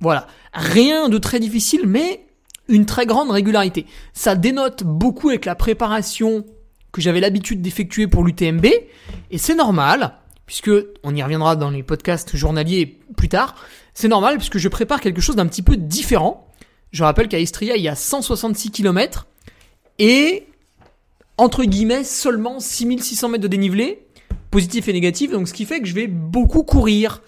Voilà. 0.00 0.26
Rien 0.52 1.08
de 1.08 1.18
très 1.18 1.38
difficile, 1.38 1.82
mais 1.86 2.26
une 2.68 2.86
très 2.86 3.06
grande 3.06 3.30
régularité. 3.30 3.86
Ça 4.12 4.34
dénote 4.34 4.82
beaucoup 4.84 5.28
avec 5.28 5.44
la 5.44 5.54
préparation 5.54 6.44
que 6.92 7.00
j'avais 7.00 7.20
l'habitude 7.20 7.62
d'effectuer 7.62 8.08
pour 8.08 8.24
l'UTMB, 8.24 8.66
et 9.30 9.38
c'est 9.38 9.54
normal, 9.54 10.14
puisque 10.46 10.72
on 11.04 11.14
y 11.14 11.22
reviendra 11.22 11.54
dans 11.54 11.70
les 11.70 11.84
podcasts 11.84 12.36
journaliers 12.36 12.98
plus 13.16 13.28
tard, 13.28 13.54
c'est 13.94 14.08
normal 14.08 14.38
puisque 14.38 14.58
je 14.58 14.68
prépare 14.68 15.00
quelque 15.00 15.20
chose 15.20 15.36
d'un 15.36 15.46
petit 15.46 15.62
peu 15.62 15.76
différent. 15.76 16.48
Je 16.90 17.04
rappelle 17.04 17.28
qu'à 17.28 17.38
Istria, 17.38 17.76
il 17.76 17.82
y 17.82 17.88
a 17.88 17.94
166 17.94 18.72
km, 18.72 19.28
et 20.00 20.48
entre 21.40 21.64
guillemets 21.64 22.04
seulement 22.04 22.60
6600 22.60 23.30
mètres 23.30 23.42
de 23.42 23.48
dénivelé, 23.48 24.06
positif 24.50 24.88
et 24.88 24.92
négatif, 24.92 25.30
donc 25.30 25.48
ce 25.48 25.54
qui 25.54 25.64
fait 25.64 25.80
que 25.80 25.86
je 25.86 25.94
vais 25.94 26.06
beaucoup 26.06 26.64
courir. 26.64 27.22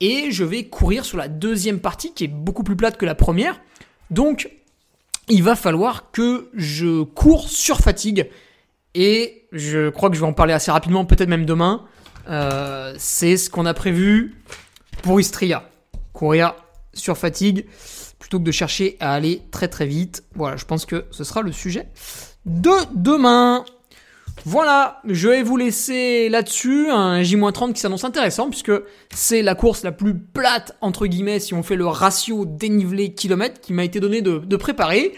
Et 0.00 0.30
je 0.30 0.42
vais 0.42 0.64
courir 0.64 1.04
sur 1.04 1.18
la 1.18 1.28
deuxième 1.28 1.80
partie 1.80 2.14
qui 2.14 2.24
est 2.24 2.28
beaucoup 2.28 2.62
plus 2.62 2.76
plate 2.76 2.96
que 2.96 3.04
la 3.04 3.14
première. 3.14 3.60
Donc 4.10 4.50
il 5.28 5.42
va 5.42 5.54
falloir 5.54 6.10
que 6.12 6.48
je 6.54 7.02
cours 7.02 7.50
sur 7.50 7.80
fatigue. 7.80 8.30
Et 8.94 9.46
je 9.52 9.90
crois 9.90 10.08
que 10.08 10.16
je 10.16 10.20
vais 10.20 10.26
en 10.26 10.32
parler 10.32 10.54
assez 10.54 10.70
rapidement, 10.70 11.04
peut-être 11.04 11.28
même 11.28 11.44
demain. 11.44 11.84
Euh, 12.30 12.94
c'est 12.96 13.36
ce 13.36 13.50
qu'on 13.50 13.66
a 13.66 13.74
prévu 13.74 14.34
pour 15.02 15.20
Istria. 15.20 15.68
Courir 16.14 16.54
sur 16.94 17.18
fatigue 17.18 17.66
plutôt 18.18 18.38
que 18.38 18.44
de 18.44 18.52
chercher 18.52 18.96
à 18.98 19.12
aller 19.12 19.42
très 19.50 19.68
très 19.68 19.86
vite. 19.86 20.24
Voilà, 20.34 20.56
je 20.56 20.64
pense 20.64 20.86
que 20.86 21.04
ce 21.10 21.22
sera 21.22 21.42
le 21.42 21.52
sujet 21.52 21.86
de 22.46 22.70
demain. 22.94 23.64
Voilà, 24.44 25.00
je 25.04 25.28
vais 25.28 25.42
vous 25.42 25.56
laisser 25.56 26.28
là-dessus 26.28 26.88
un 26.90 27.20
J-30 27.22 27.72
qui 27.72 27.80
s'annonce 27.80 28.04
intéressant 28.04 28.48
puisque 28.48 28.70
c'est 29.12 29.42
la 29.42 29.56
course 29.56 29.82
la 29.82 29.90
plus 29.90 30.16
plate 30.16 30.76
entre 30.80 31.08
guillemets 31.08 31.40
si 31.40 31.52
on 31.52 31.64
fait 31.64 31.74
le 31.74 31.86
ratio 31.86 32.44
dénivelé 32.46 33.12
kilomètre 33.12 33.60
qui 33.60 33.72
m'a 33.72 33.82
été 33.82 33.98
donné 33.98 34.22
de, 34.22 34.56
préparer. 34.56 35.14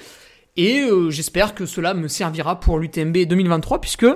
Et 0.57 0.81
euh, 0.81 1.11
j'espère 1.11 1.55
que 1.55 1.67
cela 1.67 1.93
me 1.93 2.09
servira 2.09 2.59
pour 2.59 2.79
l'UTMB 2.79 3.17
2023 3.29 3.81
puisque 3.83 4.07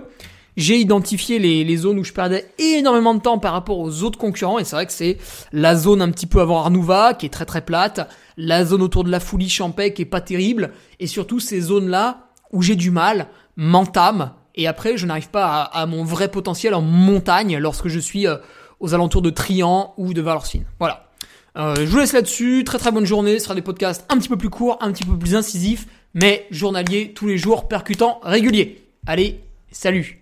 j'ai 0.56 0.78
identifié 0.78 1.38
les, 1.38 1.76
zones 1.76 1.98
où 1.98 2.04
je 2.04 2.12
perdais 2.12 2.46
énormément 2.58 3.14
de 3.14 3.20
temps 3.20 3.38
par 3.38 3.52
rapport 3.52 3.78
aux 3.78 4.02
autres 4.02 4.18
concurrents. 4.18 4.58
Et 4.58 4.64
c'est 4.64 4.76
vrai 4.76 4.86
que 4.86 4.92
c'est 4.92 5.18
la 5.52 5.76
zone 5.76 6.00
un 6.00 6.10
petit 6.10 6.26
peu 6.26 6.40
avant 6.40 6.60
Arnouva 6.60 7.12
qui 7.14 7.26
est 7.26 7.30
très 7.30 7.46
très 7.46 7.60
plate, 7.62 8.08
la 8.38 8.64
zone 8.64 8.82
autour 8.82 9.04
de 9.04 9.10
la 9.10 9.20
Foulie 9.20 9.50
Champais 9.50 9.92
qui 9.92 10.02
est 10.02 10.06
pas 10.06 10.22
terrible. 10.22 10.72
Et 11.00 11.06
surtout 11.06 11.38
ces 11.38 11.60
zones 11.60 11.88
là 11.88 12.31
où 12.52 12.62
j'ai 12.62 12.76
du 12.76 12.90
mal 12.90 13.28
m'entament 13.56 14.34
et 14.54 14.66
après 14.66 14.96
je 14.96 15.06
n'arrive 15.06 15.30
pas 15.30 15.62
à, 15.62 15.86
mon 15.86 16.04
vrai 16.04 16.28
potentiel 16.28 16.74
en 16.74 16.82
montagne 16.82 17.58
lorsque 17.58 17.88
je 17.88 17.98
suis 17.98 18.26
euh, 18.26 18.36
aux 18.80 18.94
alentours 18.94 19.22
de 19.22 19.30
Trian 19.30 19.94
ou 19.96 20.14
de 20.14 20.20
Valorcine. 20.20 20.64
Voilà. 20.78 21.08
Euh, 21.56 21.74
je 21.76 21.84
vous 21.84 21.98
laisse 21.98 22.12
là-dessus. 22.12 22.64
Très 22.64 22.78
très 22.78 22.90
bonne 22.90 23.04
journée. 23.04 23.38
Ce 23.38 23.44
sera 23.44 23.54
des 23.54 23.62
podcasts 23.62 24.04
un 24.08 24.18
petit 24.18 24.28
peu 24.28 24.38
plus 24.38 24.50
courts, 24.50 24.78
un 24.80 24.92
petit 24.92 25.04
peu 25.04 25.18
plus 25.18 25.36
incisifs, 25.36 25.86
mais 26.14 26.46
journaliers 26.50 27.12
tous 27.14 27.26
les 27.26 27.38
jours, 27.38 27.68
percutants, 27.68 28.20
réguliers. 28.22 28.82
Allez, 29.06 29.40
salut 29.70 30.21